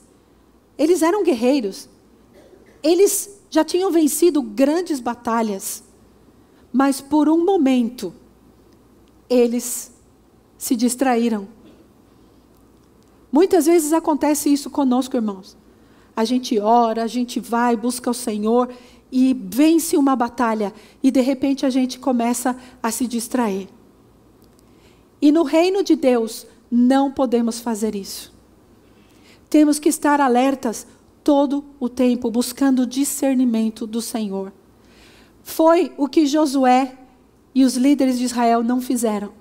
[0.78, 1.90] Eles eram guerreiros,
[2.84, 5.84] eles já tinham vencido grandes batalhas,
[6.72, 8.14] mas por um momento,
[9.30, 9.92] eles
[10.58, 11.48] se distraíram.
[13.32, 15.58] Muitas vezes acontece isso conosco, irmãos.
[16.16, 18.70] A gente ora, a gente vai, busca o Senhor
[19.12, 23.70] e vence uma batalha, e de repente a gente começa a se distrair.
[25.22, 28.34] E no reino de Deus, não podemos fazer isso.
[29.50, 30.86] Temos que estar alertas
[31.24, 34.52] todo o tempo buscando discernimento do Senhor.
[35.44, 36.98] Foi o que Josué
[37.58, 39.32] e os líderes de Israel não fizeram.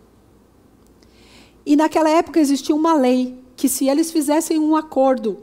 [1.67, 5.43] E naquela época existia uma lei que, se eles fizessem um acordo,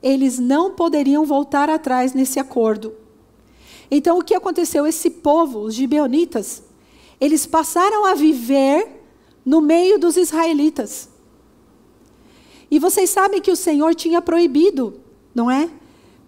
[0.00, 2.94] eles não poderiam voltar atrás nesse acordo.
[3.90, 4.86] Então, o que aconteceu?
[4.86, 6.62] Esse povo, os gibeonitas,
[7.20, 9.02] eles passaram a viver
[9.44, 11.08] no meio dos israelitas.
[12.70, 15.02] E vocês sabem que o Senhor tinha proibido
[15.34, 15.68] não é?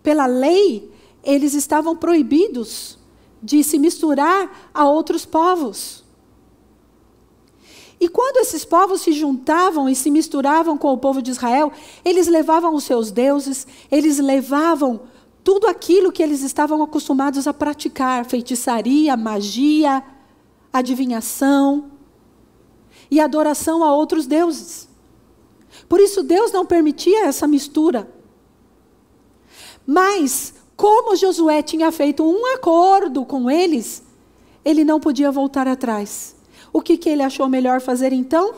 [0.02, 0.90] Pela lei,
[1.22, 2.98] eles estavam proibidos
[3.44, 6.02] de se misturar a outros povos.
[8.00, 11.70] E quando esses povos se juntavam e se misturavam com o povo de Israel,
[12.02, 15.02] eles levavam os seus deuses, eles levavam
[15.44, 20.02] tudo aquilo que eles estavam acostumados a praticar: feitiçaria, magia,
[20.72, 21.90] adivinhação
[23.10, 24.88] e adoração a outros deuses.
[25.86, 28.10] Por isso, Deus não permitia essa mistura.
[29.86, 34.02] Mas, como Josué tinha feito um acordo com eles,
[34.64, 36.34] ele não podia voltar atrás.
[36.72, 38.54] O que, que ele achou melhor fazer então?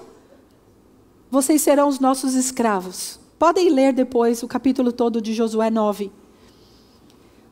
[1.31, 3.21] Vocês serão os nossos escravos.
[3.39, 6.11] Podem ler depois o capítulo todo de Josué 9.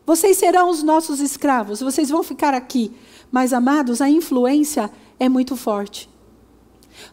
[0.06, 2.92] Vocês serão os nossos escravos, vocês vão ficar aqui.
[3.30, 6.08] Mas, amados, a influência é muito forte.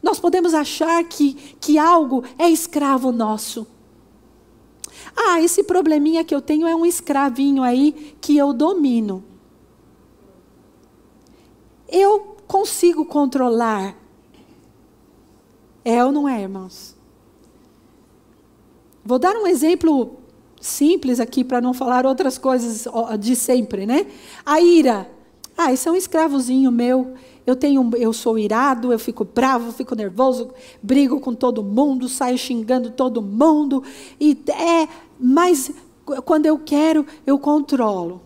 [0.04, 3.66] Nós podemos achar que, que algo é escravo nosso.
[5.16, 9.24] Ah, esse probleminha que eu tenho é um escravinho aí que eu domino.
[11.88, 13.96] Eu consigo controlar.
[15.84, 16.96] É ou não é, irmãos?
[19.04, 20.18] Vou dar um exemplo
[20.60, 22.88] simples aqui para não falar outras coisas
[23.20, 24.06] de sempre, né?
[24.46, 25.10] A ira.
[25.58, 27.16] Ah, isso é um escravozinho meu.
[27.46, 32.38] Eu tenho, eu sou irado, eu fico bravo, fico nervoso, brigo com todo mundo, saio
[32.38, 33.84] xingando todo mundo
[34.20, 34.88] e é,
[35.20, 35.72] mas
[36.26, 38.22] quando eu quero, eu controlo.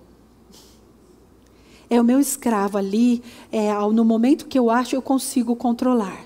[1.89, 6.25] É o meu escravo ali, é, no momento que eu acho, eu consigo controlar.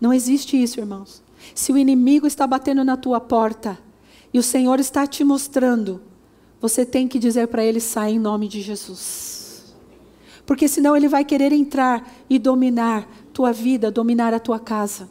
[0.00, 1.22] Não existe isso, irmãos.
[1.54, 3.78] Se o inimigo está batendo na tua porta
[4.32, 6.00] e o Senhor está te mostrando,
[6.60, 9.49] você tem que dizer para ele: sai em nome de Jesus.
[10.46, 15.08] Porque senão ele vai querer entrar e dominar tua vida, dominar a tua casa.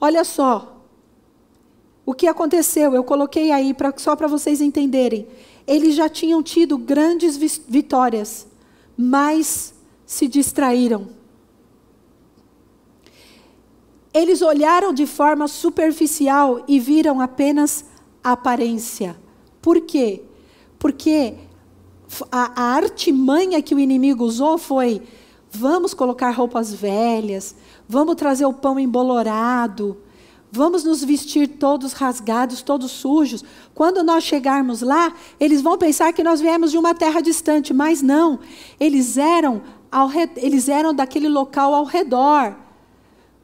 [0.00, 0.78] Olha só,
[2.06, 5.26] o que aconteceu, eu coloquei aí pra, só para vocês entenderem.
[5.66, 8.46] Eles já tinham tido grandes vitórias,
[8.96, 9.74] mas
[10.06, 11.08] se distraíram.
[14.14, 17.84] Eles olharam de forma superficial e viram apenas
[18.24, 19.14] aparência.
[19.60, 20.22] Por quê?
[20.78, 21.34] Porque
[22.30, 25.02] a, a artimanha que o inimigo usou foi:
[25.50, 27.54] vamos colocar roupas velhas,
[27.88, 29.96] vamos trazer o pão embolorado,
[30.50, 33.44] vamos nos vestir todos rasgados, todos sujos.
[33.74, 38.02] Quando nós chegarmos lá, eles vão pensar que nós viemos de uma terra distante, mas
[38.02, 38.40] não.
[38.80, 42.56] Eles eram, ao, eles eram daquele local ao redor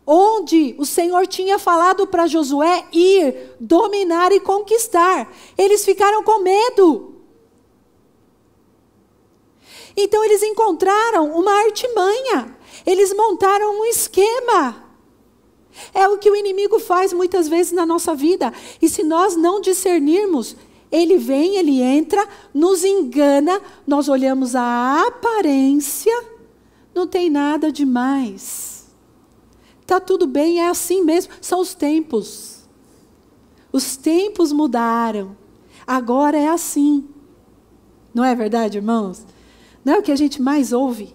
[0.07, 5.33] onde o Senhor tinha falado para Josué ir, dominar e conquistar.
[5.57, 7.14] Eles ficaram com medo.
[9.97, 14.82] Então eles encontraram uma artimanha, eles montaram um esquema.
[15.92, 18.53] É o que o inimigo faz muitas vezes na nossa vida.
[18.80, 20.57] E se nós não discernirmos,
[20.90, 26.24] ele vem, ele entra, nos engana, nós olhamos a aparência,
[26.95, 28.86] não tem nada demais.
[29.80, 31.32] Está tudo bem, é assim mesmo.
[31.40, 32.61] São os tempos.
[33.72, 35.36] Os tempos mudaram.
[35.86, 37.07] Agora é assim.
[38.14, 39.26] Não é verdade, irmãos?
[39.85, 41.14] Não é o que a gente mais ouve.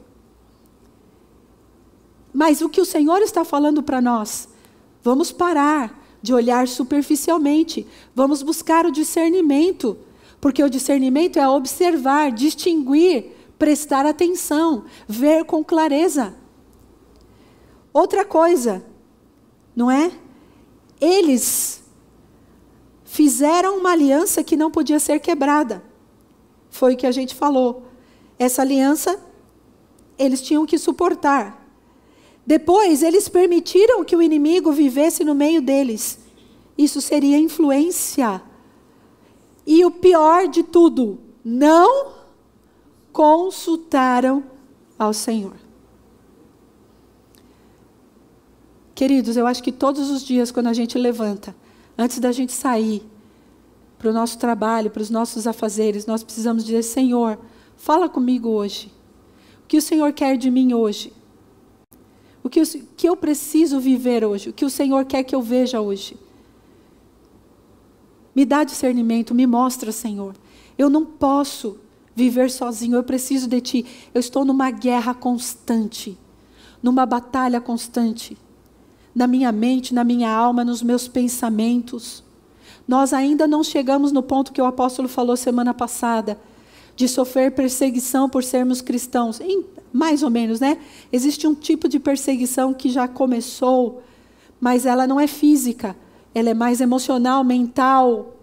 [2.34, 4.47] Mas o que o Senhor está falando para nós?
[5.01, 7.88] Vamos parar de olhar superficialmente.
[8.13, 9.97] Vamos buscar o discernimento.
[10.39, 16.36] Porque o discernimento é observar, distinguir, prestar atenção, ver com clareza.
[17.91, 18.86] Outra coisa,
[19.76, 20.11] não é?
[21.01, 21.84] Eles
[23.03, 25.84] fizeram uma aliança que não podia ser quebrada.
[26.70, 27.89] Foi o que a gente falou.
[28.40, 29.20] Essa aliança
[30.18, 31.60] eles tinham que suportar.
[32.46, 36.20] Depois, eles permitiram que o inimigo vivesse no meio deles.
[36.78, 38.42] Isso seria influência.
[39.68, 42.14] E o pior de tudo, não
[43.14, 44.44] consultaram
[44.98, 45.56] ao Senhor.
[48.96, 51.56] Queridos, eu acho que todos os dias, quando a gente levanta,
[51.98, 53.02] antes da gente sair
[53.98, 57.40] para o nosso trabalho, para os nossos afazeres, nós precisamos dizer: Senhor,
[57.80, 58.91] fala comigo hoje.
[59.63, 61.11] O que o Senhor quer de mim hoje?
[62.43, 62.65] O que, o
[62.95, 64.49] que eu preciso viver hoje?
[64.49, 66.15] O que o Senhor quer que eu veja hoje?
[68.36, 70.36] Me dá discernimento, me mostra, Senhor.
[70.77, 71.80] Eu não posso
[72.15, 73.86] viver sozinho, eu preciso de Ti.
[74.13, 76.17] Eu estou numa guerra constante,
[76.84, 78.38] numa batalha constante
[79.13, 82.23] na minha mente, na minha alma, nos meus pensamentos.
[82.88, 86.39] Nós ainda não chegamos no ponto que o apóstolo falou semana passada,
[87.00, 89.39] de sofrer perseguição por sermos cristãos.
[89.39, 90.78] Em, mais ou menos, né?
[91.14, 94.04] Existe um tipo de perseguição que já começou,
[94.60, 95.95] mas ela não é física,
[96.36, 98.36] ela é mais emocional, mental.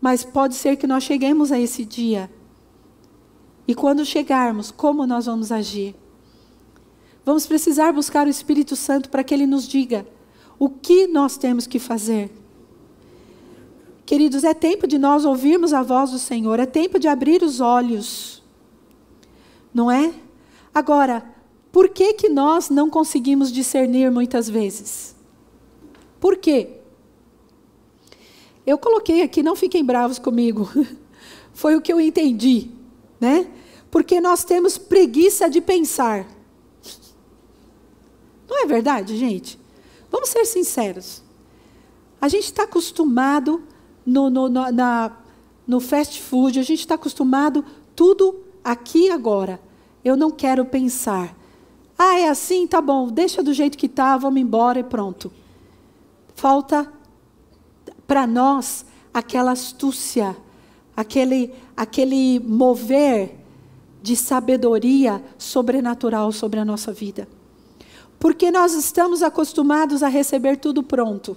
[0.00, 2.28] Mas pode ser que nós cheguemos a esse dia.
[3.68, 5.94] E quando chegarmos, como nós vamos agir?
[7.24, 10.04] Vamos precisar buscar o Espírito Santo para que ele nos diga
[10.58, 12.32] o que nós temos que fazer.
[14.06, 17.60] Queridos, é tempo de nós ouvirmos a voz do Senhor, é tempo de abrir os
[17.60, 18.42] olhos.
[19.72, 20.12] Não é?
[20.74, 21.24] Agora,
[21.72, 25.16] por que que nós não conseguimos discernir muitas vezes?
[26.20, 26.68] Por quê?
[28.66, 30.70] Eu coloquei aqui, não fiquem bravos comigo.
[31.52, 32.70] Foi o que eu entendi,
[33.20, 33.48] né?
[33.90, 36.26] Porque nós temos preguiça de pensar.
[38.48, 39.58] Não é verdade, gente?
[40.10, 41.22] Vamos ser sinceros.
[42.20, 43.62] A gente está acostumado
[44.04, 45.12] no, no, no, na,
[45.66, 49.60] no fast food, a gente está acostumado tudo aqui agora.
[50.04, 51.34] Eu não quero pensar.
[51.98, 52.66] Ah, é assim?
[52.66, 55.32] Tá bom, deixa do jeito que está, vamos embora e pronto.
[56.34, 56.92] Falta
[58.06, 60.36] para nós aquela astúcia,
[60.96, 63.36] aquele, aquele mover
[64.02, 67.26] de sabedoria sobrenatural sobre a nossa vida.
[68.18, 71.36] Porque nós estamos acostumados a receber tudo pronto.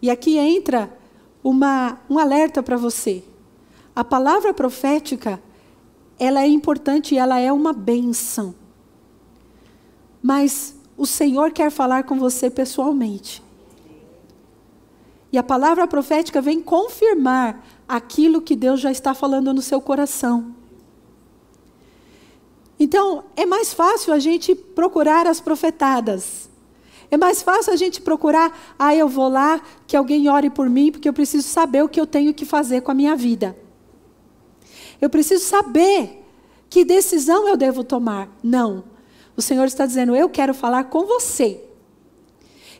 [0.00, 0.90] E aqui entra
[1.42, 3.22] uma, um alerta para você.
[3.94, 5.42] A palavra profética,
[6.18, 8.54] ela é importante e ela é uma benção.
[10.22, 13.42] Mas o Senhor quer falar com você pessoalmente.
[15.32, 20.54] E a palavra profética vem confirmar aquilo que Deus já está falando no seu coração.
[22.80, 26.48] Então, é mais fácil a gente procurar as profetadas.
[27.10, 30.92] É mais fácil a gente procurar, ah, eu vou lá, que alguém ore por mim,
[30.92, 33.56] porque eu preciso saber o que eu tenho que fazer com a minha vida.
[35.00, 36.24] Eu preciso saber
[36.68, 38.28] que decisão eu devo tomar.
[38.42, 38.84] Não.
[39.36, 41.64] O Senhor está dizendo, eu quero falar com você.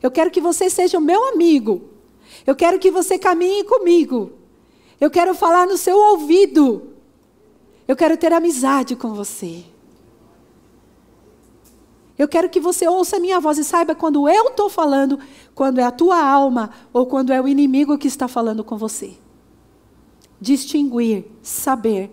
[0.03, 1.91] Eu quero que você seja o meu amigo.
[2.47, 4.33] Eu quero que você caminhe comigo.
[5.01, 6.93] Eu quero falar no seu ouvido.
[7.87, 9.65] Eu quero ter amizade com você.
[12.19, 15.21] Eu quero que você ouça a minha voz e saiba quando eu estou falando,
[15.55, 19.17] quando é a tua alma ou quando é o inimigo que está falando com você.
[20.41, 22.11] Distinguir, saber.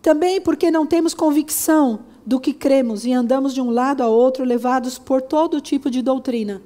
[0.00, 4.44] Também porque não temos convicção do que cremos e andamos de um lado a outro
[4.44, 6.62] levados por todo tipo de doutrina.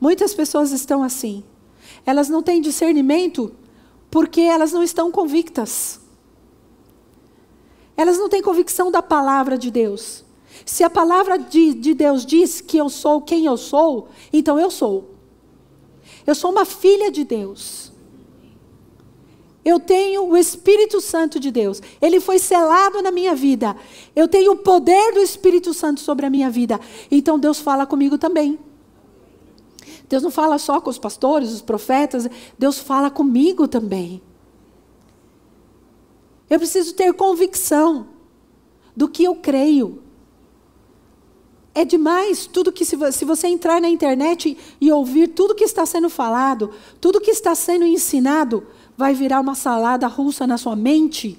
[0.00, 1.44] Muitas pessoas estão assim.
[2.04, 3.52] Elas não têm discernimento
[4.10, 6.00] porque elas não estão convictas.
[7.96, 10.24] Elas não têm convicção da palavra de Deus.
[10.64, 14.70] Se a palavra de, de Deus diz que eu sou quem eu sou, então eu
[14.70, 15.10] sou.
[16.26, 17.92] Eu sou uma filha de Deus.
[19.64, 21.80] Eu tenho o Espírito Santo de Deus.
[22.00, 23.76] Ele foi selado na minha vida.
[24.14, 26.80] Eu tenho o poder do Espírito Santo sobre a minha vida.
[27.10, 28.58] Então Deus fala comigo também.
[30.08, 32.28] Deus não fala só com os pastores, os profetas.
[32.58, 34.20] Deus fala comigo também.
[36.50, 38.08] Eu preciso ter convicção
[38.96, 40.01] do que eu creio.
[41.74, 46.10] É demais tudo que, se você entrar na internet e ouvir tudo que está sendo
[46.10, 46.70] falado,
[47.00, 48.66] tudo que está sendo ensinado,
[48.96, 51.38] vai virar uma salada russa na sua mente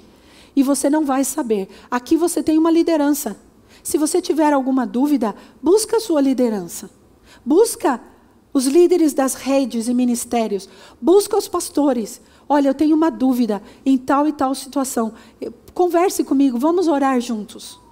[0.55, 1.69] e você não vai saber.
[1.89, 3.37] Aqui você tem uma liderança.
[3.83, 6.89] Se você tiver alguma dúvida, busca a sua liderança.
[7.45, 8.01] Busca
[8.51, 10.67] os líderes das redes e ministérios.
[10.99, 12.21] Busca os pastores.
[12.49, 15.13] Olha, eu tenho uma dúvida em tal e tal situação.
[15.73, 17.82] Converse comigo, vamos orar juntos.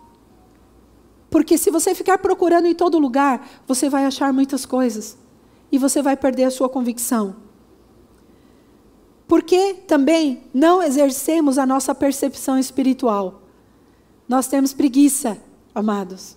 [1.31, 5.17] Porque se você ficar procurando em todo lugar, você vai achar muitas coisas.
[5.71, 7.37] E você vai perder a sua convicção.
[9.29, 13.43] Porque também não exercemos a nossa percepção espiritual.
[14.27, 15.37] Nós temos preguiça,
[15.73, 16.35] amados.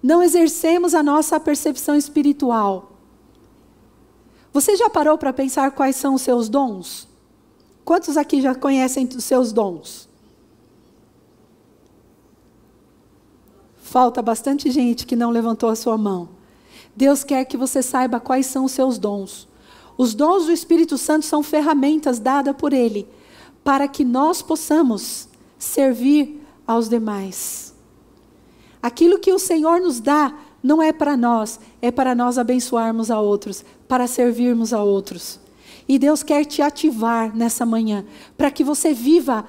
[0.00, 2.92] Não exercemos a nossa percepção espiritual.
[4.52, 7.08] Você já parou para pensar quais são os seus dons?
[7.84, 10.08] Quantos aqui já conhecem os seus dons?
[13.94, 16.30] Falta bastante gente que não levantou a sua mão.
[16.96, 19.46] Deus quer que você saiba quais são os seus dons.
[19.96, 23.06] Os dons do Espírito Santo são ferramentas dadas por Ele
[23.62, 27.72] para que nós possamos servir aos demais.
[28.82, 33.20] Aquilo que o Senhor nos dá não é para nós, é para nós abençoarmos a
[33.20, 35.38] outros, para servirmos a outros.
[35.86, 38.04] E Deus quer te ativar nessa manhã,
[38.36, 39.44] para que você viva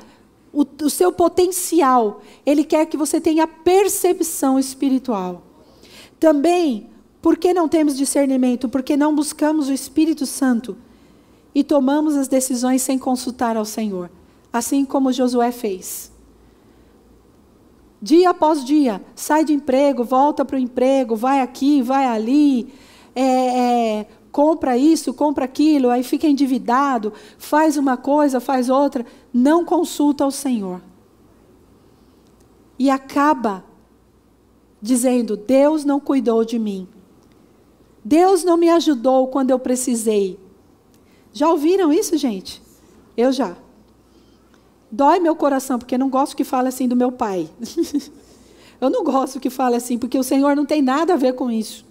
[0.56, 2.22] o, o seu potencial.
[2.46, 5.44] Ele quer que você tenha percepção espiritual.
[6.20, 6.90] Também,
[7.22, 8.70] por que não temos discernimento?
[8.70, 10.78] Porque não buscamos o Espírito Santo
[11.54, 14.10] e tomamos as decisões sem consultar ao Senhor,
[14.52, 16.12] assim como Josué fez.
[18.02, 22.74] Dia após dia, sai de emprego, volta para o emprego, vai aqui, vai ali,
[23.16, 29.64] é, é, compra isso, compra aquilo, aí fica endividado, faz uma coisa, faz outra, não
[29.64, 30.82] consulta o Senhor.
[32.78, 33.64] E acaba
[34.82, 36.86] dizendo: Deus não cuidou de mim.
[38.04, 40.38] Deus não me ajudou quando eu precisei.
[41.32, 42.62] Já ouviram isso, gente?
[43.16, 43.56] Eu já.
[44.92, 47.50] Dói meu coração, porque não gosto que fale assim do meu pai.
[48.82, 51.50] eu não gosto que fale assim, porque o Senhor não tem nada a ver com
[51.50, 51.85] isso.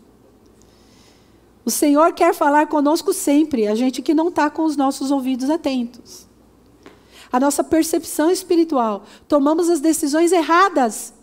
[1.65, 5.49] O Senhor quer falar conosco sempre, a gente que não está com os nossos ouvidos
[5.49, 6.27] atentos.
[7.33, 9.05] A nossa percepção espiritual.
[9.27, 11.15] Tomamos as decisões erradas,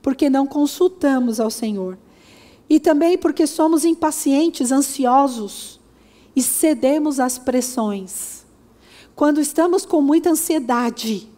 [0.00, 1.98] porque não consultamos ao Senhor.
[2.70, 5.80] E também porque somos impacientes, ansiosos
[6.36, 8.46] e cedemos às pressões.
[9.16, 11.28] Quando estamos com muita ansiedade,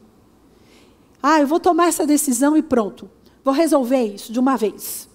[1.23, 3.11] ah, eu vou tomar essa decisão e pronto,
[3.43, 5.09] vou resolver isso de uma vez.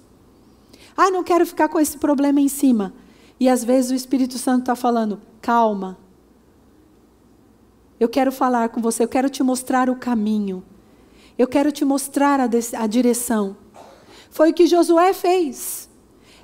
[0.98, 2.94] Ah, não quero ficar com esse problema em cima.
[3.40, 5.98] E às vezes o Espírito Santo está falando: calma.
[8.00, 10.64] Eu quero falar com você, eu quero te mostrar o caminho.
[11.38, 13.58] Eu quero te mostrar a, a direção.
[14.30, 15.90] Foi o que Josué fez.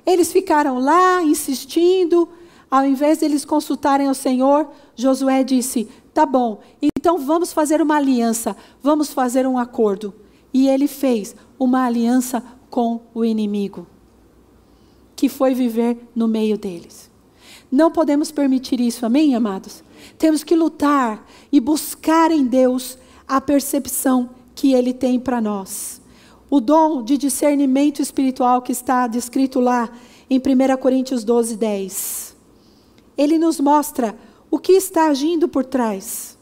[0.04, 2.28] Eles ficaram lá insistindo,
[2.70, 6.60] ao invés de eles consultarem o Senhor, Josué disse: Tá bom,
[6.96, 10.14] então vamos fazer uma aliança, vamos fazer um acordo.
[10.52, 13.86] E ele fez uma aliança com o inimigo,
[15.22, 17.08] que foi viver no meio deles.
[17.70, 19.84] Não podemos permitir isso, amém, amados?
[20.18, 22.98] Temos que lutar e buscar em Deus
[23.28, 26.02] a percepção que Ele tem para nós.
[26.50, 29.92] O dom de discernimento espiritual que está descrito lá
[30.28, 32.36] em 1 Coríntios 12, 10.
[33.16, 34.18] Ele nos mostra
[34.50, 36.36] o que está agindo por trás.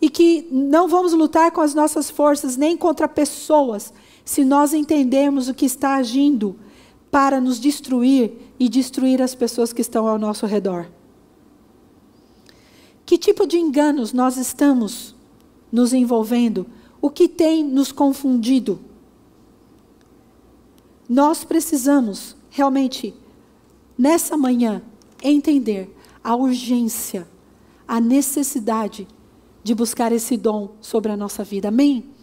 [0.00, 3.92] E que não vamos lutar com as nossas forças nem contra pessoas,
[4.26, 6.56] se nós entendermos o que está agindo
[7.12, 10.90] para nos destruir e destruir as pessoas que estão ao nosso redor.
[13.06, 15.14] Que tipo de enganos nós estamos
[15.70, 16.66] nos envolvendo?
[17.00, 18.80] O que tem nos confundido?
[21.08, 23.14] Nós precisamos realmente,
[23.96, 24.82] nessa manhã,
[25.22, 25.88] entender
[26.22, 27.28] a urgência,
[27.86, 29.06] a necessidade
[29.62, 31.68] de buscar esse dom sobre a nossa vida.
[31.68, 32.15] Amém?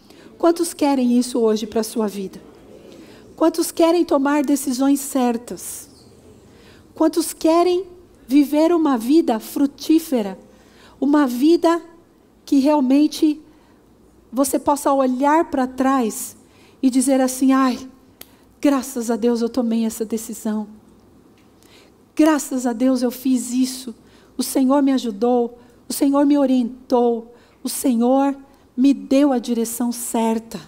[0.44, 2.38] Quantos querem isso hoje para a sua vida?
[3.34, 5.88] Quantos querem tomar decisões certas?
[6.94, 7.86] Quantos querem
[8.28, 10.38] viver uma vida frutífera?
[11.00, 11.80] Uma vida
[12.44, 13.40] que realmente
[14.30, 16.36] você possa olhar para trás
[16.82, 17.78] e dizer assim: ai,
[18.60, 20.68] graças a Deus eu tomei essa decisão.
[22.14, 23.94] Graças a Deus eu fiz isso.
[24.36, 28.36] O Senhor me ajudou, o Senhor me orientou, o Senhor
[28.76, 30.60] me deu a direção certa.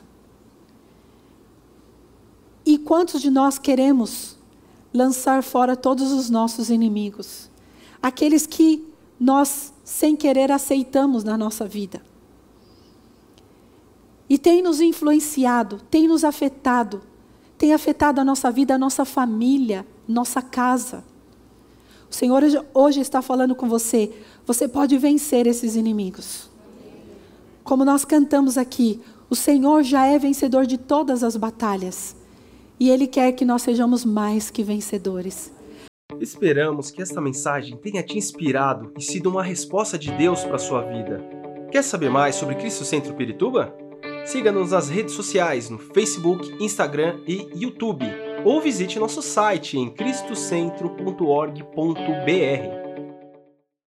[2.64, 4.36] E quantos de nós queremos
[4.92, 7.50] lançar fora todos os nossos inimigos?
[8.02, 8.84] Aqueles que
[9.18, 12.02] nós, sem querer, aceitamos na nossa vida.
[14.28, 17.02] E tem nos influenciado, tem nos afetado,
[17.56, 21.04] tem afetado a nossa vida, a nossa família, nossa casa.
[22.10, 22.42] O Senhor
[22.74, 24.12] hoje está falando com você.
[24.44, 26.45] Você pode vencer esses inimigos.
[27.66, 32.14] Como nós cantamos aqui, o Senhor já é vencedor de todas as batalhas.
[32.78, 35.52] E Ele quer que nós sejamos mais que vencedores.
[36.20, 40.60] Esperamos que esta mensagem tenha te inspirado e sido uma resposta de Deus para a
[40.60, 41.28] sua vida.
[41.72, 43.76] Quer saber mais sobre Cristo Centro Pirituba?
[44.24, 48.06] Siga-nos nas redes sociais no Facebook, Instagram e YouTube.
[48.44, 52.85] Ou visite nosso site em cristocentro.org.br.